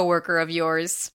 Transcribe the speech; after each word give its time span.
coworker 0.00 0.38
of 0.38 0.50
yours. 0.50 1.12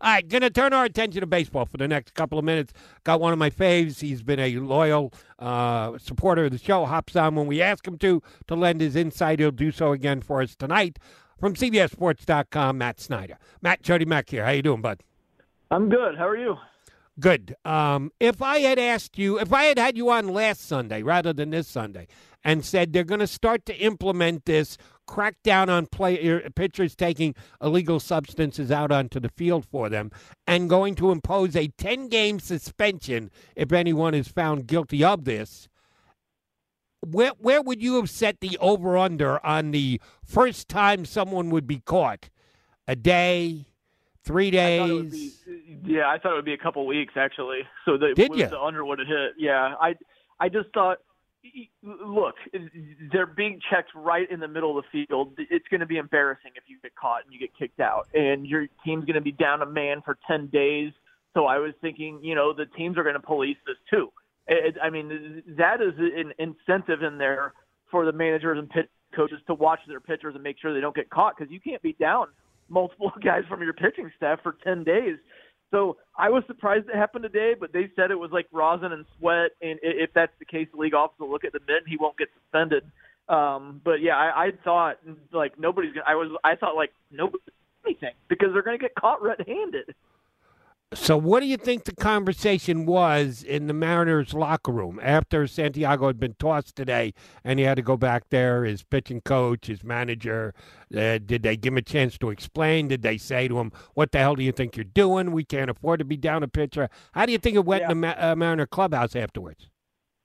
All 0.00 0.12
right, 0.12 0.28
going 0.28 0.42
to 0.42 0.50
turn 0.50 0.72
our 0.72 0.84
attention 0.84 1.20
to 1.22 1.26
baseball 1.26 1.66
for 1.66 1.76
the 1.76 1.88
next 1.88 2.14
couple 2.14 2.38
of 2.38 2.44
minutes. 2.44 2.72
Got 3.02 3.20
one 3.20 3.32
of 3.32 3.38
my 3.38 3.50
faves. 3.50 4.00
He's 4.00 4.22
been 4.22 4.38
a 4.38 4.56
loyal 4.58 5.12
uh, 5.40 5.98
supporter 5.98 6.44
of 6.44 6.52
the 6.52 6.58
show. 6.58 6.84
Hops 6.84 7.16
on 7.16 7.34
when 7.34 7.48
we 7.48 7.60
ask 7.60 7.86
him 7.86 7.98
to 7.98 8.22
to 8.46 8.54
lend 8.54 8.80
his 8.80 8.94
insight. 8.94 9.40
He'll 9.40 9.50
do 9.50 9.72
so 9.72 9.90
again 9.92 10.20
for 10.20 10.40
us 10.40 10.54
tonight. 10.54 10.98
From 11.40 11.54
CBSSports.com, 11.54 12.78
Matt 12.78 13.00
Snyder. 13.00 13.38
Matt 13.60 13.82
Jody 13.82 14.04
Mac 14.04 14.30
here. 14.30 14.44
How 14.44 14.52
you 14.52 14.62
doing, 14.62 14.82
bud? 14.82 15.02
I'm 15.70 15.88
good. 15.88 16.16
How 16.16 16.28
are 16.28 16.36
you? 16.36 16.56
Good. 17.20 17.56
Um, 17.64 18.12
if 18.20 18.40
I 18.42 18.58
had 18.58 18.78
asked 18.78 19.18
you, 19.18 19.40
if 19.40 19.52
I 19.52 19.64
had 19.64 19.78
had 19.78 19.96
you 19.96 20.10
on 20.10 20.28
last 20.28 20.66
Sunday 20.66 21.02
rather 21.02 21.32
than 21.32 21.50
this 21.50 21.66
Sunday, 21.66 22.06
and 22.44 22.64
said 22.64 22.92
they're 22.92 23.02
going 23.02 23.20
to 23.20 23.26
start 23.26 23.66
to 23.66 23.76
implement 23.76 24.44
this 24.44 24.78
crackdown 25.08 25.68
on 25.68 25.86
play, 25.86 26.32
uh, 26.32 26.48
pitchers 26.54 26.94
taking 26.94 27.34
illegal 27.60 27.98
substances 27.98 28.70
out 28.70 28.92
onto 28.92 29.18
the 29.18 29.30
field 29.30 29.66
for 29.66 29.88
them, 29.88 30.12
and 30.46 30.70
going 30.70 30.94
to 30.96 31.10
impose 31.10 31.56
a 31.56 31.68
10 31.78 32.08
game 32.08 32.38
suspension 32.38 33.30
if 33.56 33.72
anyone 33.72 34.14
is 34.14 34.28
found 34.28 34.68
guilty 34.68 35.02
of 35.02 35.24
this, 35.24 35.68
where, 37.00 37.32
where 37.38 37.62
would 37.62 37.82
you 37.82 37.96
have 37.96 38.10
set 38.10 38.40
the 38.40 38.56
over 38.60 38.96
under 38.96 39.44
on 39.44 39.72
the 39.72 40.00
first 40.24 40.68
time 40.68 41.04
someone 41.04 41.50
would 41.50 41.66
be 41.66 41.80
caught? 41.80 42.28
A 42.86 42.94
day? 42.94 43.66
Three 44.28 44.48
I 44.48 44.78
thought 44.78 44.90
it 44.90 44.92
would 44.92 45.10
days? 45.10 45.38
be- 45.46 45.78
yeah, 45.84 46.08
I 46.08 46.18
thought 46.18 46.32
it 46.32 46.36
would 46.36 46.44
be 46.44 46.52
a 46.52 46.58
couple 46.58 46.86
weeks 46.86 47.14
actually. 47.16 47.60
So 47.84 47.96
the, 47.96 48.12
Did 48.14 48.30
was 48.30 48.38
the 48.50 48.60
under 48.60 48.84
would 48.84 48.98
have 48.98 49.08
hit. 49.08 49.32
Yeah, 49.38 49.74
I 49.80 49.94
I 50.38 50.48
just 50.48 50.68
thought. 50.74 50.98
Look, 51.82 52.34
they're 53.12 53.24
being 53.24 53.58
checked 53.70 53.90
right 53.94 54.30
in 54.30 54.38
the 54.40 54.48
middle 54.48 54.76
of 54.76 54.84
the 54.92 55.06
field. 55.06 55.32
It's 55.38 55.66
going 55.68 55.80
to 55.80 55.86
be 55.86 55.96
embarrassing 55.96 56.50
if 56.56 56.64
you 56.66 56.76
get 56.82 56.94
caught 56.94 57.24
and 57.24 57.32
you 57.32 57.38
get 57.38 57.56
kicked 57.56 57.80
out, 57.80 58.06
and 58.12 58.44
your 58.44 58.66
team's 58.84 59.04
going 59.06 59.14
to 59.14 59.20
be 59.22 59.32
down 59.32 59.62
a 59.62 59.66
man 59.66 60.02
for 60.04 60.18
ten 60.26 60.48
days. 60.48 60.92
So 61.34 61.46
I 61.46 61.58
was 61.58 61.72
thinking, 61.80 62.18
you 62.22 62.34
know, 62.34 62.52
the 62.52 62.66
teams 62.66 62.98
are 62.98 63.02
going 63.02 63.14
to 63.14 63.20
police 63.20 63.56
this 63.66 63.76
too. 63.88 64.12
It, 64.48 64.76
I 64.82 64.90
mean, 64.90 65.42
that 65.56 65.80
is 65.80 65.94
an 65.98 66.32
incentive 66.38 67.02
in 67.02 67.16
there 67.18 67.54
for 67.90 68.04
the 68.04 68.12
managers 68.12 68.58
and 68.58 68.68
pitch 68.68 68.88
coaches 69.14 69.38
to 69.46 69.54
watch 69.54 69.80
their 69.88 70.00
pitchers 70.00 70.34
and 70.34 70.42
make 70.42 70.58
sure 70.60 70.74
they 70.74 70.80
don't 70.80 70.96
get 70.96 71.08
caught 71.08 71.34
because 71.38 71.50
you 71.50 71.60
can't 71.60 71.80
be 71.82 71.94
down 71.94 72.26
multiple 72.68 73.12
guys 73.24 73.42
from 73.48 73.62
your 73.62 73.72
pitching 73.72 74.10
staff 74.16 74.40
for 74.42 74.56
10 74.64 74.84
days. 74.84 75.16
So 75.70 75.98
I 76.16 76.30
was 76.30 76.44
surprised 76.46 76.88
it 76.88 76.96
happened 76.96 77.24
today, 77.24 77.54
but 77.58 77.72
they 77.72 77.90
said 77.94 78.10
it 78.10 78.18
was 78.18 78.30
like 78.32 78.46
rosin 78.52 78.92
and 78.92 79.04
sweat. 79.18 79.50
And 79.60 79.78
if 79.82 80.10
that's 80.14 80.32
the 80.38 80.46
case, 80.46 80.66
the 80.72 80.80
league 80.80 80.94
office 80.94 81.18
will 81.18 81.30
look 81.30 81.44
at 81.44 81.52
the 81.52 81.60
and 81.68 81.86
he 81.86 81.98
won't 81.98 82.16
get 82.16 82.28
suspended. 82.42 82.84
Um, 83.28 83.82
but 83.84 84.00
yeah, 84.00 84.16
I, 84.16 84.46
I 84.46 84.50
thought 84.64 84.96
like 85.32 85.58
nobody's 85.58 85.92
gonna, 85.92 86.06
I 86.08 86.14
was, 86.14 86.30
I 86.44 86.54
thought 86.56 86.76
like 86.76 86.92
nobody 87.10 87.42
anything 87.84 88.14
because 88.28 88.48
they're 88.52 88.62
going 88.62 88.78
to 88.78 88.82
get 88.82 88.94
caught 88.94 89.22
red-handed. 89.22 89.94
So, 90.94 91.18
what 91.18 91.40
do 91.40 91.46
you 91.46 91.58
think 91.58 91.84
the 91.84 91.94
conversation 91.94 92.86
was 92.86 93.42
in 93.42 93.66
the 93.66 93.74
Mariners' 93.74 94.32
locker 94.32 94.72
room 94.72 94.98
after 95.02 95.46
Santiago 95.46 96.06
had 96.06 96.18
been 96.18 96.34
tossed 96.38 96.76
today 96.76 97.12
and 97.44 97.58
he 97.58 97.66
had 97.66 97.74
to 97.74 97.82
go 97.82 97.98
back 97.98 98.30
there? 98.30 98.64
His 98.64 98.84
pitching 98.84 99.20
coach, 99.20 99.66
his 99.66 99.84
manager, 99.84 100.54
uh, 100.96 101.18
did 101.18 101.42
they 101.42 101.58
give 101.58 101.74
him 101.74 101.76
a 101.76 101.82
chance 101.82 102.16
to 102.18 102.30
explain? 102.30 102.88
Did 102.88 103.02
they 103.02 103.18
say 103.18 103.48
to 103.48 103.58
him, 103.58 103.70
"What 103.92 104.12
the 104.12 104.18
hell 104.18 104.34
do 104.34 104.42
you 104.42 104.52
think 104.52 104.78
you're 104.78 104.84
doing? 104.84 105.32
We 105.32 105.44
can't 105.44 105.68
afford 105.68 105.98
to 105.98 106.06
be 106.06 106.16
down 106.16 106.42
a 106.42 106.48
pitcher." 106.48 106.88
How 107.12 107.26
do 107.26 107.32
you 107.32 107.38
think 107.38 107.56
it 107.56 107.66
went 107.66 107.82
in 107.82 107.88
the 107.88 107.94
Ma- 107.94 108.14
uh, 108.16 108.34
Mariner 108.34 108.66
clubhouse 108.66 109.14
afterwards? 109.14 109.68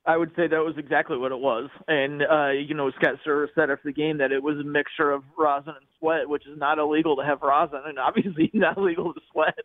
I 0.05 0.15
would 0.15 0.31
say 0.35 0.47
that 0.47 0.63
was 0.63 0.75
exactly 0.77 1.17
what 1.17 1.31
it 1.33 1.39
was. 1.39 1.69
And, 1.87 2.23
uh, 2.23 2.49
you 2.49 2.73
know, 2.73 2.91
Scott 2.91 3.15
Servais 3.25 3.47
said 3.55 3.69
after 3.69 3.83
the 3.85 3.93
game 3.93 4.17
that 4.17 4.33
it 4.33 4.43
was 4.43 4.57
a 4.59 4.63
mixture 4.63 5.11
of 5.11 5.23
rosin 5.37 5.75
and 5.77 5.85
sweat, 5.97 6.27
which 6.27 6.45
is 6.45 6.57
not 6.57 6.77
illegal 6.77 7.15
to 7.17 7.23
have 7.23 7.41
rosin 7.41 7.81
and 7.85 7.97
obviously 7.99 8.49
not 8.53 8.77
illegal 8.77 9.13
to 9.13 9.21
sweat. 9.31 9.59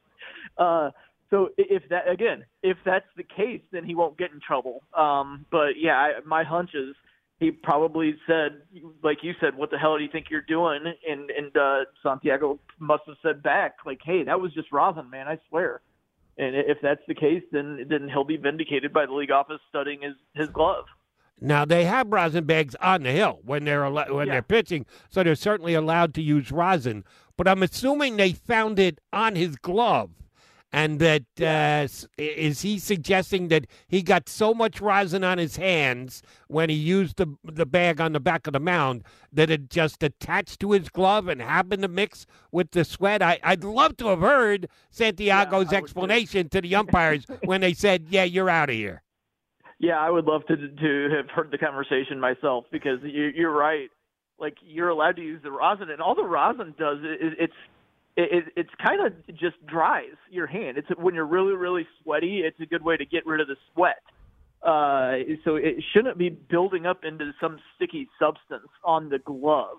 Uh, 0.58 0.90
so 1.30 1.50
if 1.58 1.82
that, 1.90 2.08
again, 2.08 2.44
if 2.62 2.76
that's 2.84 3.06
the 3.16 3.22
case, 3.22 3.60
then 3.70 3.84
he 3.84 3.94
won't 3.94 4.18
get 4.18 4.32
in 4.32 4.40
trouble. 4.40 4.82
Um, 4.96 5.44
but 5.50 5.78
yeah, 5.78 5.96
I, 5.96 6.10
my 6.26 6.42
hunch 6.42 6.70
is 6.74 6.94
he 7.38 7.50
probably 7.50 8.16
said, 8.26 8.62
like 9.02 9.18
you 9.22 9.34
said, 9.40 9.54
what 9.54 9.70
the 9.70 9.78
hell 9.78 9.96
do 9.96 10.02
you 10.02 10.10
think 10.10 10.26
you're 10.30 10.40
doing? 10.40 10.80
And, 11.08 11.30
and, 11.30 11.56
uh, 11.56 11.84
Santiago 12.02 12.58
must 12.78 13.02
have 13.06 13.16
said 13.22 13.42
back, 13.42 13.76
like, 13.86 14.00
hey, 14.02 14.24
that 14.24 14.40
was 14.40 14.52
just 14.54 14.72
rosin, 14.72 15.08
man, 15.10 15.28
I 15.28 15.38
swear. 15.48 15.80
And 16.38 16.54
if 16.56 16.78
that's 16.80 17.02
the 17.08 17.14
case, 17.16 17.42
then 17.50 17.86
then 17.90 18.08
he'll 18.08 18.22
be 18.22 18.36
vindicated 18.36 18.92
by 18.92 19.06
the 19.06 19.12
league 19.12 19.32
office 19.32 19.60
studying 19.68 20.02
his 20.02 20.14
his 20.34 20.48
glove. 20.48 20.84
Now 21.40 21.64
they 21.64 21.84
have 21.84 22.06
rosin 22.12 22.44
bags 22.44 22.76
on 22.80 23.02
the 23.02 23.10
hill 23.10 23.40
when 23.44 23.64
they're 23.64 23.90
when 23.90 24.06
Yeah. 24.28 24.34
they're 24.34 24.42
pitching, 24.42 24.86
so 25.08 25.24
they're 25.24 25.34
certainly 25.34 25.74
allowed 25.74 26.14
to 26.14 26.22
use 26.22 26.52
rosin. 26.52 27.02
But 27.36 27.48
I'm 27.48 27.62
assuming 27.64 28.16
they 28.16 28.32
found 28.32 28.78
it 28.78 29.00
on 29.12 29.34
his 29.34 29.56
glove, 29.56 30.10
and 30.72 30.98
that 30.98 31.24
uh, 31.40 31.88
is 32.18 32.60
he 32.60 32.78
suggesting 32.78 33.48
that 33.48 33.66
he 33.86 34.02
got 34.02 34.28
so 34.28 34.52
much 34.52 34.80
rosin 34.80 35.24
on 35.24 35.38
his 35.38 35.56
hands 35.56 36.22
when 36.46 36.68
he 36.68 36.76
used 36.76 37.16
the 37.16 37.26
the 37.44 37.66
bag 37.66 38.00
on 38.00 38.12
the 38.12 38.20
back 38.20 38.46
of 38.46 38.52
the 38.52 38.60
mound 38.60 39.02
that 39.32 39.50
it 39.50 39.70
just 39.70 40.02
attached 40.02 40.60
to 40.60 40.72
his 40.72 40.88
glove 40.88 41.28
and 41.28 41.40
happened 41.40 41.82
to 41.82 41.88
mix 41.88 42.26
with 42.52 42.70
the 42.72 42.84
sweat. 42.84 43.22
I, 43.22 43.38
I'd 43.42 43.64
love 43.64 43.96
to 43.98 44.08
have 44.08 44.20
heard 44.20 44.68
Santiago's 44.90 45.58
would 45.66 45.70
too. 45.70 45.76
explanation 45.76 46.48
to 46.50 46.60
the 46.60 46.74
umpires 46.74 47.26
when 47.44 47.60
they 47.62 47.72
said, 47.72 48.06
"Yeah, 48.10 48.24
you're 48.24 48.50
out 48.50 48.68
of 48.68 48.76
here." 48.76 49.02
Yeah, 49.78 49.98
I 49.98 50.10
would 50.10 50.26
love 50.26 50.44
to 50.46 50.56
to 50.56 51.08
have 51.16 51.30
heard 51.30 51.50
the 51.50 51.58
conversation 51.58 52.20
myself 52.20 52.64
because 52.70 52.98
you, 53.02 53.30
you're 53.34 53.52
right. 53.52 53.88
Like 54.38 54.56
you're 54.62 54.88
allowed 54.90 55.16
to 55.16 55.22
use 55.22 55.42
the 55.42 55.50
rosin, 55.50 55.90
and 55.90 56.02
all 56.02 56.14
the 56.14 56.24
rosin 56.24 56.74
does 56.78 56.98
is 56.98 57.32
it's 57.38 57.54
it, 58.18 58.32
it, 58.32 58.52
it's 58.56 58.70
kind 58.84 59.06
of 59.06 59.36
just 59.36 59.64
dries 59.66 60.16
your 60.28 60.48
hand. 60.48 60.76
It's 60.76 60.88
when 60.98 61.14
you're 61.14 61.24
really 61.24 61.54
really 61.54 61.86
sweaty. 62.02 62.40
It's 62.40 62.58
a 62.60 62.66
good 62.66 62.82
way 62.82 62.96
to 62.96 63.04
get 63.04 63.24
rid 63.24 63.40
of 63.40 63.46
the 63.46 63.56
sweat. 63.72 64.02
Uh, 64.60 65.18
so 65.44 65.54
it 65.54 65.76
shouldn't 65.92 66.18
be 66.18 66.28
building 66.28 66.84
up 66.84 67.04
into 67.04 67.32
some 67.40 67.58
sticky 67.76 68.08
substance 68.18 68.68
on 68.82 69.08
the 69.08 69.20
glove. 69.20 69.76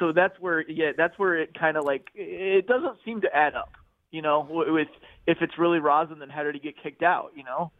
So 0.00 0.12
that's 0.12 0.38
where 0.40 0.68
yeah, 0.68 0.90
that's 0.96 1.16
where 1.18 1.38
it 1.40 1.56
kind 1.58 1.76
of 1.76 1.84
like 1.84 2.08
it 2.14 2.66
doesn't 2.66 2.96
seem 3.04 3.20
to 3.20 3.34
add 3.34 3.54
up. 3.54 3.72
You 4.10 4.22
know, 4.22 4.46
with 4.50 4.88
if 5.26 5.38
it's 5.40 5.56
really 5.56 5.78
rosin, 5.78 6.18
then 6.18 6.30
how 6.30 6.42
did 6.42 6.54
he 6.54 6.60
get 6.60 6.82
kicked 6.82 7.04
out? 7.04 7.30
You 7.36 7.44
know. 7.44 7.70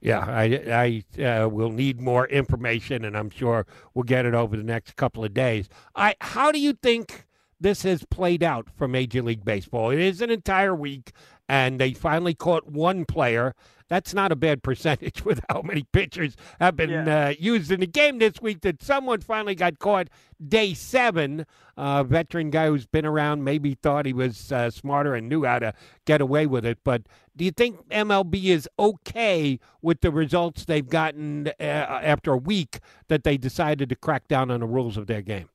Yeah, 0.00 0.18
I, 0.18 1.02
I 1.16 1.22
uh, 1.24 1.48
will 1.48 1.70
need 1.70 2.00
more 2.00 2.26
information, 2.26 3.04
and 3.04 3.16
I'm 3.16 3.30
sure 3.30 3.66
we'll 3.94 4.02
get 4.02 4.26
it 4.26 4.34
over 4.34 4.56
the 4.56 4.64
next 4.64 4.96
couple 4.96 5.24
of 5.24 5.32
days. 5.32 5.68
I, 5.94 6.16
how 6.20 6.50
do 6.50 6.58
you 6.58 6.72
think 6.72 7.24
this 7.62 7.82
has 7.82 8.04
played 8.04 8.42
out 8.42 8.68
for 8.76 8.86
Major 8.88 9.22
League 9.22 9.44
Baseball? 9.44 9.90
It 9.90 10.00
is 10.00 10.20
an 10.20 10.30
entire 10.30 10.74
week, 10.74 11.12
and 11.48 11.80
they 11.80 11.92
finally 11.94 12.34
caught 12.34 12.66
one 12.70 13.04
player. 13.04 13.54
That's 13.88 14.14
not 14.14 14.32
a 14.32 14.36
bad 14.36 14.62
percentage 14.62 15.22
with 15.24 15.40
how 15.50 15.60
many 15.60 15.84
pitchers 15.92 16.34
have 16.58 16.76
been 16.76 16.88
Yeah. 16.90 17.26
uh, 17.26 17.34
used 17.38 17.70
in 17.70 17.80
the 17.80 17.86
game 17.86 18.18
this 18.18 18.40
week. 18.40 18.62
That 18.62 18.82
someone 18.82 19.20
finally 19.20 19.54
got 19.54 19.78
caught 19.78 20.08
day 20.46 20.72
seven. 20.72 21.44
A 21.76 22.02
veteran 22.04 22.50
guy 22.50 22.68
who's 22.68 22.86
been 22.86 23.04
around 23.06 23.44
maybe 23.44 23.74
thought 23.74 24.06
he 24.06 24.12
was 24.14 24.50
uh, 24.50 24.70
smarter 24.70 25.14
and 25.14 25.28
knew 25.28 25.44
how 25.44 25.58
to 25.58 25.74
get 26.06 26.20
away 26.22 26.46
with 26.46 26.64
it. 26.64 26.78
But 26.84 27.02
do 27.36 27.44
you 27.44 27.50
think 27.50 27.86
MLB 27.90 28.44
is 28.46 28.68
okay 28.78 29.58
with 29.82 30.00
the 30.00 30.10
results 30.10 30.64
they've 30.64 30.88
gotten 30.88 31.48
uh, 31.60 31.62
after 31.62 32.32
a 32.32 32.36
week 32.38 32.78
that 33.08 33.24
they 33.24 33.36
decided 33.36 33.88
to 33.90 33.96
crack 33.96 34.26
down 34.26 34.50
on 34.50 34.60
the 34.60 34.66
rules 34.66 34.96
of 34.96 35.06
their 35.06 35.22
game? 35.22 35.48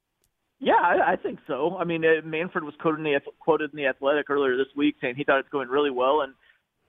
Yeah, 0.59 0.73
I, 0.73 1.13
I 1.13 1.15
think 1.17 1.39
so. 1.45 1.77
I 1.77 1.83
mean, 1.83 2.03
uh, 2.03 2.25
Manfred 2.25 2.63
was 2.63 2.73
quoted 2.81 2.99
in 2.99 3.03
the 3.03 3.19
quoted 3.39 3.71
in 3.73 3.77
the 3.77 3.85
Athletic 3.85 4.29
earlier 4.29 4.57
this 4.57 4.73
week 4.75 4.95
saying 4.99 5.15
he 5.15 5.23
thought 5.23 5.39
it's 5.39 5.49
going 5.49 5.69
really 5.69 5.91
well, 5.91 6.21
and 6.21 6.33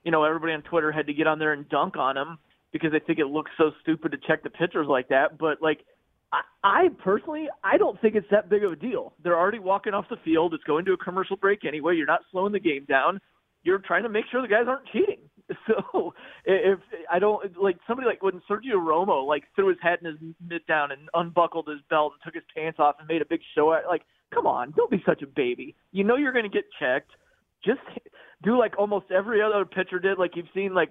you 0.05 0.11
know 0.11 0.25
everybody 0.25 0.53
on 0.55 0.63
Twitter 0.63 0.91
had 0.91 1.07
to 1.07 1.13
get 1.13 1.27
on 1.27 1.39
there 1.39 1.53
and 1.53 1.69
dunk 1.69 1.97
on 1.97 2.17
him 2.17 2.39
because 2.73 2.93
they 2.93 3.01
think 3.01 3.19
it 3.19 3.27
looks 3.27 3.51
so 3.59 3.71
stupid 3.83 4.13
to 4.13 4.19
check 4.27 4.43
the 4.43 4.51
pitchers 4.51 4.87
like 4.89 5.09
that. 5.09 5.39
But 5.39 5.61
like, 5.61 5.81
I, 6.33 6.41
I 6.65 6.89
personally, 7.05 7.49
I 7.63 7.77
don't 7.77 8.01
think 8.01 8.15
it's 8.15 8.27
that 8.31 8.49
big 8.49 8.65
of 8.65 8.73
a 8.73 8.77
deal. 8.77 9.13
They're 9.23 9.39
already 9.39 9.59
walking 9.59 9.93
off 9.93 10.07
the 10.09 10.17
field. 10.25 10.55
It's 10.55 10.65
going 10.65 10.87
to 10.87 10.93
a 10.93 10.97
commercial 10.97 11.37
break 11.37 11.65
anyway. 11.67 11.97
You're 11.97 12.07
not 12.07 12.23
slowing 12.31 12.53
the 12.53 12.61
game 12.61 12.87
down. 12.89 13.21
You're 13.65 13.79
trying 13.79 14.05
to 14.05 14.09
make 14.09 14.25
sure 14.31 14.41
the 14.41 14.49
guys 14.49 14.65
aren't 14.67 14.87
cheating. 14.89 15.28
So 15.67 16.15
if 16.45 16.79
I 17.11 17.19
don't 17.19 17.61
like 17.61 17.79
somebody 17.87 18.07
like 18.07 18.23
when 18.23 18.41
Sergio 18.49 18.75
Romo 18.77 19.27
like 19.27 19.45
threw 19.55 19.69
his 19.69 19.79
hat 19.83 20.01
in 20.03 20.07
his 20.07 20.17
mitt 20.47 20.67
down 20.67 20.93
and 20.93 21.09
unbuckled 21.15 21.69
his 21.69 21.81
belt 21.89 22.13
and 22.15 22.23
took 22.25 22.35
his 22.35 22.45
pants 22.55 22.79
off 22.79 22.97
and 22.99 23.09
made 23.09 23.23
a 23.23 23.27
big 23.27 23.41
show 23.55 23.73
at 23.73 23.87
like 23.87 24.03
come 24.35 24.47
on 24.47 24.73
don't 24.77 24.91
be 24.91 25.03
such 25.07 25.23
a 25.23 25.27
baby. 25.27 25.75
You 25.93 26.05
know 26.05 26.17
you're 26.17 26.33
going 26.33 26.45
to 26.45 26.51
get 26.51 26.65
checked. 26.79 27.11
Just 27.65 27.81
do 28.43 28.59
like 28.59 28.79
almost 28.79 29.07
every 29.11 29.43
other 29.43 29.65
pitcher 29.65 29.99
did. 29.99 30.19
Like 30.19 30.33
you've 30.37 30.47
seen 30.55 30.75
like 30.75 30.91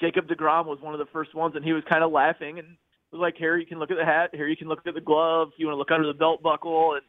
Jacob 0.00 0.28
DeGrom 0.28 0.66
was 0.66 0.78
one 0.80 0.94
of 0.94 0.98
the 0.98 1.12
first 1.12 1.34
ones 1.34 1.54
and 1.56 1.64
he 1.64 1.72
was 1.72 1.82
kind 1.88 2.02
of 2.02 2.12
laughing 2.12 2.58
and 2.58 2.68
was 3.12 3.20
like 3.20 3.36
here 3.36 3.56
you 3.56 3.66
can 3.66 3.78
look 3.78 3.90
at 3.90 3.96
the 3.96 4.04
hat. 4.04 4.30
Here 4.32 4.48
you 4.48 4.56
can 4.56 4.68
look 4.68 4.80
at 4.86 4.94
the 4.94 5.00
glove. 5.00 5.50
You 5.56 5.66
want 5.66 5.74
to 5.74 5.78
look 5.78 5.90
under 5.92 6.06
the 6.06 6.18
belt 6.18 6.42
buckle. 6.42 6.94
And 6.94 7.02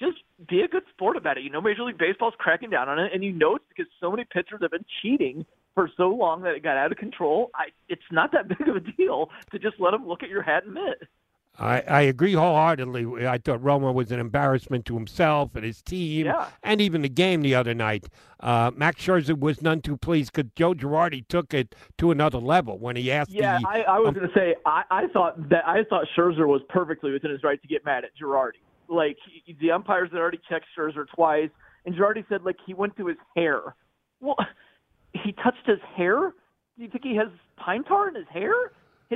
just 0.00 0.22
be 0.48 0.62
a 0.62 0.68
good 0.68 0.82
sport 0.90 1.16
about 1.16 1.38
it. 1.38 1.44
You 1.44 1.50
know, 1.50 1.60
Major 1.60 1.82
League 1.82 1.98
Baseball's 1.98 2.34
cracking 2.38 2.70
down 2.70 2.88
on 2.88 2.98
it, 2.98 3.12
and 3.14 3.22
you 3.22 3.32
know 3.32 3.56
it's 3.56 3.64
because 3.68 3.90
so 4.00 4.10
many 4.10 4.24
pitchers 4.24 4.58
have 4.60 4.70
been 4.70 4.84
cheating 5.00 5.44
for 5.74 5.90
so 5.96 6.08
long 6.08 6.42
that 6.42 6.54
it 6.54 6.62
got 6.62 6.76
out 6.76 6.92
of 6.92 6.98
control. 6.98 7.50
I, 7.54 7.66
it's 7.88 8.02
not 8.10 8.32
that 8.32 8.48
big 8.58 8.68
of 8.68 8.76
a 8.76 8.80
deal 8.80 9.30
to 9.50 9.58
just 9.58 9.76
let 9.78 9.92
them 9.92 10.06
look 10.06 10.22
at 10.22 10.28
your 10.28 10.42
hat 10.42 10.64
and 10.64 10.74
mitt. 10.74 11.08
I, 11.58 11.80
I 11.82 12.00
agree 12.02 12.32
wholeheartedly. 12.32 13.26
I 13.26 13.36
thought 13.36 13.60
Romo 13.60 13.92
was 13.92 14.10
an 14.10 14.18
embarrassment 14.18 14.86
to 14.86 14.94
himself 14.94 15.54
and 15.54 15.64
his 15.64 15.82
team, 15.82 16.26
yeah. 16.26 16.48
and 16.62 16.80
even 16.80 17.02
the 17.02 17.10
game 17.10 17.42
the 17.42 17.54
other 17.54 17.74
night. 17.74 18.06
Uh, 18.40 18.70
Max 18.74 19.04
Scherzer 19.04 19.38
was 19.38 19.60
none 19.60 19.82
too 19.82 19.98
pleased 19.98 20.32
because 20.32 20.50
Joe 20.56 20.72
Girardi 20.72 21.26
took 21.28 21.52
it 21.52 21.74
to 21.98 22.10
another 22.10 22.38
level 22.38 22.78
when 22.78 22.96
he 22.96 23.12
asked. 23.12 23.30
Yeah, 23.30 23.58
the, 23.58 23.68
I, 23.68 23.80
I 23.82 23.98
was 23.98 24.08
um, 24.08 24.14
going 24.14 24.28
to 24.28 24.34
say 24.34 24.56
I, 24.64 24.82
I 24.90 25.06
thought 25.08 25.50
that 25.50 25.66
I 25.66 25.84
thought 25.84 26.06
Scherzer 26.16 26.46
was 26.46 26.62
perfectly 26.70 27.12
within 27.12 27.30
his 27.30 27.42
right 27.44 27.60
to 27.60 27.68
get 27.68 27.84
mad 27.84 28.04
at 28.04 28.10
Girardi. 28.20 28.62
Like 28.88 29.18
he, 29.44 29.54
the 29.60 29.72
umpires 29.72 30.08
had 30.10 30.18
already 30.20 30.40
checked 30.48 30.66
Scherzer 30.76 31.04
twice, 31.14 31.50
and 31.84 31.94
Girardi 31.94 32.24
said 32.30 32.44
like 32.44 32.56
he 32.64 32.72
went 32.72 32.96
through 32.96 33.08
his 33.08 33.18
hair. 33.36 33.74
Well, 34.20 34.36
he 35.12 35.32
touched 35.32 35.66
his 35.66 35.80
hair. 35.96 36.34
Do 36.76 36.84
you 36.84 36.88
think 36.88 37.04
he 37.04 37.16
has 37.16 37.28
pine 37.56 37.84
tar 37.84 38.08
in 38.08 38.14
his 38.14 38.28
hair? 38.28 38.52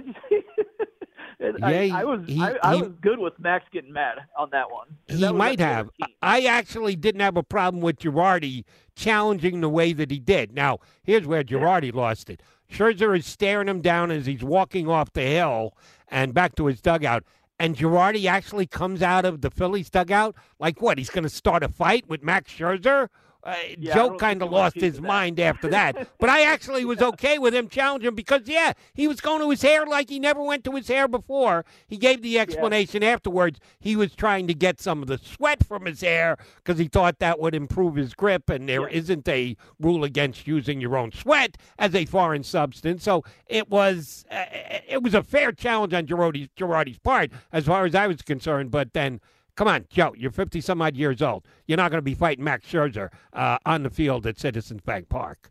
yeah, 1.40 1.52
I, 1.62 1.90
I, 1.94 2.04
was 2.04 2.20
he, 2.26 2.40
I, 2.40 2.56
I 2.62 2.76
he, 2.76 2.82
was 2.82 2.93
good 3.00 3.19
with 3.19 3.32
Max 3.38 3.64
getting 3.72 3.93
mad 3.93 4.19
on 4.38 4.50
that 4.50 4.70
one. 4.70 4.88
He 5.06 5.20
that 5.20 5.34
might 5.34 5.58
have. 5.58 5.88
I 6.20 6.43
actually 6.43 6.96
didn't 6.96 7.22
have 7.22 7.37
a 7.37 7.43
problem 7.43 7.82
with 7.82 7.98
Girardi 7.98 8.64
challenging 8.94 9.62
the 9.62 9.70
way 9.70 9.94
that 9.94 10.10
he 10.10 10.19
did. 10.19 10.52
Now, 10.52 10.78
here's 11.02 11.26
where 11.26 11.43
Girardi 11.43 11.94
lost 11.94 12.28
it. 12.28 12.42
Scherzer 12.70 13.16
is 13.16 13.26
staring 13.26 13.69
him 13.69 13.81
down 13.81 14.10
as 14.10 14.26
he's 14.26 14.42
walking 14.42 14.88
off 14.88 15.12
the 15.12 15.22
hill 15.22 15.76
and 16.08 16.34
back 16.34 16.56
to 16.56 16.66
his 16.66 16.81
dugout. 16.81 17.25
And 17.58 17.76
Girardi 17.76 18.26
actually 18.26 18.66
comes 18.66 19.00
out 19.02 19.25
of 19.25 19.40
the 19.40 19.50
Phillies 19.50 19.88
dugout 19.88 20.37
like 20.58 20.82
what? 20.82 20.99
He's 20.99 21.10
going 21.10 21.25
to 21.25 21.31
start 21.31 21.62
a 21.62 21.69
fight 21.69 22.08
with 22.08 22.22
Max 22.22 22.52
Scherzer? 22.52 23.08
Uh, 23.46 23.54
yeah, 23.78 23.94
Joe 23.94 24.16
kind 24.16 24.43
of 24.43 24.50
lost 24.50 24.75
his 24.75 25.00
mind 25.00 25.38
after 25.38 25.69
that. 25.69 26.08
but 26.19 26.28
I 26.28 26.43
actually 26.43 26.84
was 26.84 27.00
okay 27.00 27.38
with 27.38 27.54
him 27.54 27.69
challenging 27.69 28.16
because, 28.16 28.43
yeah, 28.46 28.72
he 28.93 29.06
was 29.06 29.20
going 29.20 29.40
to 29.40 29.50
his 29.50 29.62
hair 29.62 29.87
like 29.87 30.10
he 30.10 30.19
never 30.19 30.43
went 30.43 30.64
to 30.64 30.72
his 30.72 30.88
hair 30.88 31.06
before. 31.06 31.64
He 31.87 31.96
gave 31.96 32.22
the 32.22 32.40
explanation 32.40 33.02
yeah. 33.02 33.10
afterwards. 33.10 33.60
He 33.78 33.94
was 33.94 34.16
trying 34.16 34.48
to 34.48 34.54
get 34.54 34.81
some 34.81 35.00
of 35.00 35.06
the 35.06 35.19
sweat 35.19 35.64
from 35.64 35.87
his 35.87 36.00
hair 36.00 36.38
because 36.56 36.81
he 36.81 36.88
thought 36.88 37.20
that 37.20 37.38
would 37.38 37.54
improve 37.54 37.94
his 37.94 38.14
grip, 38.14 38.50
and 38.50 38.69
there 38.69 38.90
yeah. 38.90 39.00
not 39.06 39.28
a 39.28 39.56
rule 39.78 40.02
against 40.02 40.49
using 40.49 40.81
your 40.81 40.96
own 40.96 41.12
sweat 41.12 41.56
as 41.78 41.94
a 41.94 42.04
foreign 42.04 42.42
substance. 42.42 43.04
So 43.04 43.22
it 43.46 43.70
was 43.70 44.25
uh, 44.31 44.44
it 44.88 45.02
was 45.04 45.14
a 45.14 45.22
fair 45.22 45.52
challenge 45.52 45.94
on 45.94 46.06
Girardi's, 46.06 46.49
Girardi's 46.56 46.99
part 46.99 47.31
as 47.52 47.66
far 47.66 47.84
as 47.84 47.94
I 47.94 48.08
was 48.08 48.22
concerned. 48.22 48.72
But 48.72 48.92
then 48.92 49.20
Come 49.56 49.69
on, 49.69 49.87
Joe, 49.88 50.14
you're 50.17 50.31
50 50.31 50.61
some 50.61 50.82
odd 50.82 50.97
years 50.97 51.23
old. 51.23 51.44
You're 51.67 51.79
not 51.79 51.91
going 51.91 51.99
to 51.99 52.03
be 52.03 52.14
fighting 52.14 52.44
Max 52.44 52.67
Scherzer 52.70 53.11
uh, 53.32 53.58
on 53.64 53.82
the 53.82 53.91
field 53.91 54.26
at 54.26 54.38
Citizens 54.38 54.82
Bank 54.82 55.08
Park. 55.08 55.50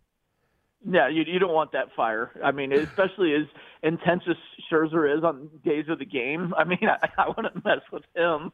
Yeah, 0.88 1.10
you, 1.10 1.24
you 1.26 1.40
don't 1.40 1.54
want 1.54 1.72
that 1.72 1.88
fire. 1.96 2.30
I 2.44 2.52
mean, 2.52 2.72
especially 2.72 3.34
as 3.34 3.48
intense 3.82 4.22
as 4.30 4.36
Scherzer 4.72 5.18
is 5.18 5.24
on 5.24 5.50
days 5.64 5.86
of 5.90 5.98
the 5.98 6.06
game. 6.06 6.54
I 6.56 6.64
mean, 6.64 6.80
I, 6.84 7.10
I 7.18 7.30
wouldn't 7.30 7.66
mess 7.66 7.82
with 7.92 8.04
him. 8.16 8.52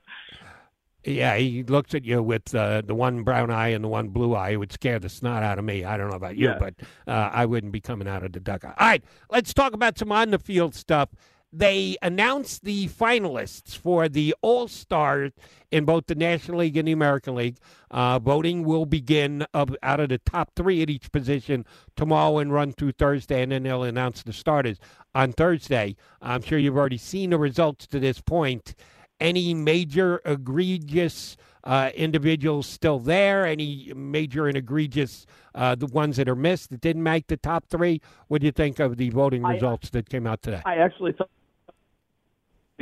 Yeah, 1.04 1.36
he 1.36 1.64
looks 1.64 1.96
at 1.96 2.06
you 2.06 2.22
with 2.22 2.54
uh, 2.54 2.84
the 2.86 2.94
one 2.94 3.24
brown 3.24 3.50
eye 3.50 3.70
and 3.70 3.84
the 3.84 3.88
one 3.90 4.10
blue 4.10 4.36
eye. 4.36 4.52
It 4.52 4.58
would 4.58 4.72
scare 4.72 5.00
the 5.00 5.10
snot 5.10 5.42
out 5.42 5.58
of 5.58 5.66
me. 5.66 5.84
I 5.84 5.98
don't 5.98 6.10
know 6.10 6.16
about 6.16 6.38
you, 6.38 6.50
yeah. 6.50 6.60
but 6.60 6.76
uh, 7.08 7.30
I 7.34 7.46
wouldn't 7.48 7.74
be 7.74 7.82
coming 7.82 8.08
out 8.08 8.24
of 8.24 8.34
the 8.34 8.40
dugout. 8.40 8.76
All 8.80 8.88
right, 8.88 9.04
let's 9.30 9.52
talk 9.54 9.74
about 9.74 9.98
some 9.98 10.12
on 10.12 10.30
the 10.30 10.38
field 10.38 10.76
stuff 10.76 11.10
they 11.54 11.98
announced 12.02 12.64
the 12.64 12.88
finalists 12.88 13.76
for 13.76 14.08
the 14.08 14.34
All 14.42 14.68
Stars 14.68 15.32
in 15.70 15.86
both 15.86 16.06
the 16.08 16.16
National 16.16 16.60
League 16.60 16.78
and 16.78 16.88
the 16.88 16.94
American 16.94 17.36
League. 17.36 17.58
Uh, 17.90 18.20
voting 18.20 18.64
will 18.64 18.86
begin 18.86 19.46
of, 19.54 19.76
out 19.84 20.00
of 20.00 20.10
the 20.10 20.18
top 20.20 20.52
three 20.56 20.82
at 20.82 20.90
each 20.90 21.12
position 21.12 21.66
tomorrow 21.96 22.38
and 22.38 22.54
run 22.54 22.72
through 22.72 22.94
Thursday, 22.94 23.42
and 23.42 23.52
then 23.52 23.64
they'll 23.64 23.84
announce 23.84 24.24
the 24.24 24.34
starters 24.34 24.78
on 25.14 25.34
Thursday. 25.34 25.96
I'm 26.22 26.42
sure 26.42 26.58
you've 26.58 26.78
already 26.78 26.98
seen 26.98 27.32
the 27.32 27.38
results 27.38 27.86
to 27.88 28.00
this 28.00 28.22
point. 28.22 28.76
Any 29.20 29.54
major 29.54 30.22
egregious 30.26 31.38
uh, 31.64 31.92
individuals 31.94 32.66
still 32.66 32.98
there? 32.98 33.46
Any 33.46 33.92
major 33.96 34.48
and 34.48 34.58
egregious 34.58 35.26
uh, 35.54 35.76
the 35.76 35.86
ones 35.86 36.18
that 36.18 36.28
are 36.30 36.36
missed 36.36 36.72
that 36.72 36.82
didn't 36.82 37.04
make 37.04 37.28
the 37.28 37.38
top 37.38 37.66
three? 37.70 38.02
What 38.30 38.42
do 38.42 38.48
you 38.48 38.52
think 38.52 38.80
of 38.80 38.98
the 38.98 39.10
voting 39.10 39.44
results 39.44 39.90
that 39.92 40.10
came 40.10 40.26
out 40.26 40.42
today? 40.42 40.62
I 40.66 40.78
actually 40.78 41.12
thought 41.12 41.30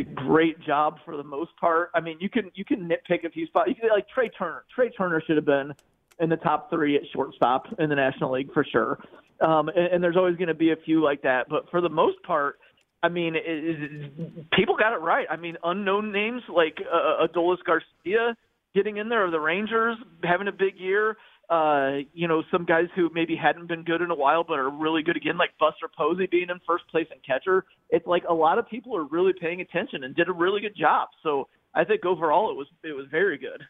great 0.04 0.60
job 0.62 0.98
for 1.06 1.18
the 1.18 1.24
most 1.24 1.52
part. 1.60 1.90
I 1.94 2.00
mean, 2.00 2.18
you 2.20 2.30
can 2.30 2.52
you 2.56 2.66
can 2.66 2.90
nitpick 2.90 3.26
a 3.26 3.30
few 3.30 3.46
spots. 3.48 3.70
You 3.70 3.76
can 3.76 3.90
like 3.90 4.08
Trea 4.10 4.30
Turner. 4.30 4.64
Trea 4.74 4.90
Turner 4.90 5.22
should 5.26 5.36
have 5.36 5.46
been 5.46 5.74
in 6.20 6.30
the 6.30 6.38
top 6.38 6.70
three 6.70 6.96
at 6.96 7.02
shortstop 7.14 7.66
in 7.80 7.90
the 7.90 7.96
National 7.96 8.34
League 8.34 8.52
for 8.54 8.66
sure. 8.70 9.00
Um, 9.42 9.70
and, 9.70 9.94
and 9.94 10.04
there's 10.04 10.18
always 10.18 10.36
going 10.36 10.50
to 10.50 10.54
be 10.54 10.72
a 10.72 10.76
few 10.86 11.02
like 11.02 11.22
that, 11.22 11.48
but 11.50 11.70
for 11.72 11.80
the 11.80 11.90
most 11.90 12.22
part, 12.24 12.60
I 13.02 13.08
mean, 13.08 13.36
it, 13.36 13.44
it, 13.46 14.52
people 14.52 14.76
got 14.76 14.92
it 14.92 15.00
right. 15.00 15.26
I 15.30 15.38
mean, 15.38 15.56
unknown 15.64 16.12
names 16.12 16.42
like 16.54 16.78
uh, 16.92 17.26
Adolis 17.26 17.64
Garcia 17.66 18.36
getting 18.76 18.98
in 18.98 19.08
there, 19.08 19.26
or 19.26 19.32
the 19.32 19.40
Rangers 19.40 19.96
having 20.24 20.50
a 20.50 20.52
big 20.52 20.78
year 20.78 21.16
uh, 21.50 21.98
you 22.14 22.28
know, 22.28 22.44
some 22.52 22.64
guys 22.64 22.86
who 22.96 23.10
maybe 23.14 23.36
hadn't 23.36 23.68
been 23.68 23.84
good 23.84 24.02
in 24.02 24.12
a 24.12 24.16
while 24.16 24.44
but 24.44 24.60
are 24.60 24.70
really 24.70 25.02
good 25.02 25.18
again, 25.18 25.38
like 25.38 25.50
Buster 25.60 25.90
Posey 25.96 26.28
being 26.28 26.50
in 26.50 26.60
first 26.68 26.88
place 26.90 27.08
and 27.12 27.20
catcher. 27.26 27.66
It's 27.90 28.06
like 28.06 28.24
a 28.30 28.34
lot 28.34 28.60
of 28.60 28.70
people 28.70 28.96
are 28.96 29.06
really 29.06 29.34
paying 29.40 29.62
attention 29.62 30.04
and 30.04 30.16
did 30.16 30.30
a 30.30 30.34
really 30.34 30.62
good 30.62 30.76
job. 30.76 31.10
So 31.24 31.48
I 31.74 31.84
think 31.84 32.06
overall 32.06 32.52
it 32.52 32.56
was 32.56 32.68
it 32.84 32.96
was 32.96 33.08
very 33.10 33.38
good. 33.38 33.64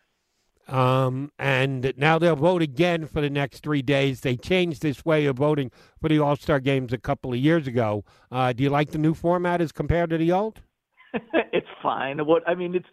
Um, 0.68 1.32
and 1.40 1.94
now 1.98 2.20
they'll 2.20 2.36
vote 2.36 2.62
again 2.62 3.08
for 3.08 3.22
the 3.22 3.30
next 3.30 3.64
three 3.64 3.82
days. 3.82 4.22
They 4.22 4.36
changed 4.36 4.84
this 4.84 5.04
way 5.04 5.26
of 5.26 5.38
voting 5.38 5.72
for 6.00 6.10
the 6.10 6.20
All 6.20 6.36
Star 6.36 6.60
games 6.60 6.94
a 6.94 6.98
couple 6.98 7.34
of 7.34 7.40
years 7.40 7.66
ago. 7.66 8.04
Uh, 8.32 8.54
do 8.54 8.64
you 8.64 8.70
like 8.70 8.92
the 8.92 9.00
new 9.00 9.14
format 9.14 9.62
as 9.62 9.72
compared 9.72 10.10
to 10.12 10.18
the 10.18 10.32
old? 10.32 10.62
it's 11.54 11.68
fine. 11.82 12.24
What 12.26 12.48
I 12.48 12.56
mean, 12.56 12.76
it's 12.76 12.86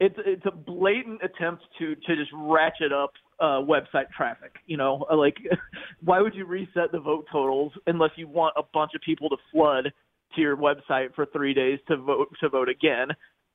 it's 0.00 0.16
it's 0.26 0.46
a 0.46 0.50
blatant 0.50 1.20
attempt 1.22 1.62
to 1.78 1.94
to 1.94 2.16
just 2.16 2.30
ratchet 2.34 2.92
up 2.92 3.12
uh, 3.42 3.60
website 3.60 4.08
traffic. 4.16 4.54
You 4.66 4.76
know, 4.76 5.04
like 5.14 5.36
why 6.04 6.20
would 6.20 6.34
you 6.34 6.46
reset 6.46 6.92
the 6.92 7.00
vote 7.00 7.26
totals 7.30 7.72
unless 7.86 8.10
you 8.16 8.28
want 8.28 8.54
a 8.56 8.62
bunch 8.72 8.92
of 8.94 9.02
people 9.02 9.28
to 9.28 9.36
flood 9.50 9.92
to 10.34 10.40
your 10.40 10.56
website 10.56 11.14
for 11.14 11.26
three 11.26 11.52
days 11.52 11.78
to 11.88 11.96
vote 11.96 12.28
to 12.40 12.48
vote 12.48 12.68
again? 12.68 13.08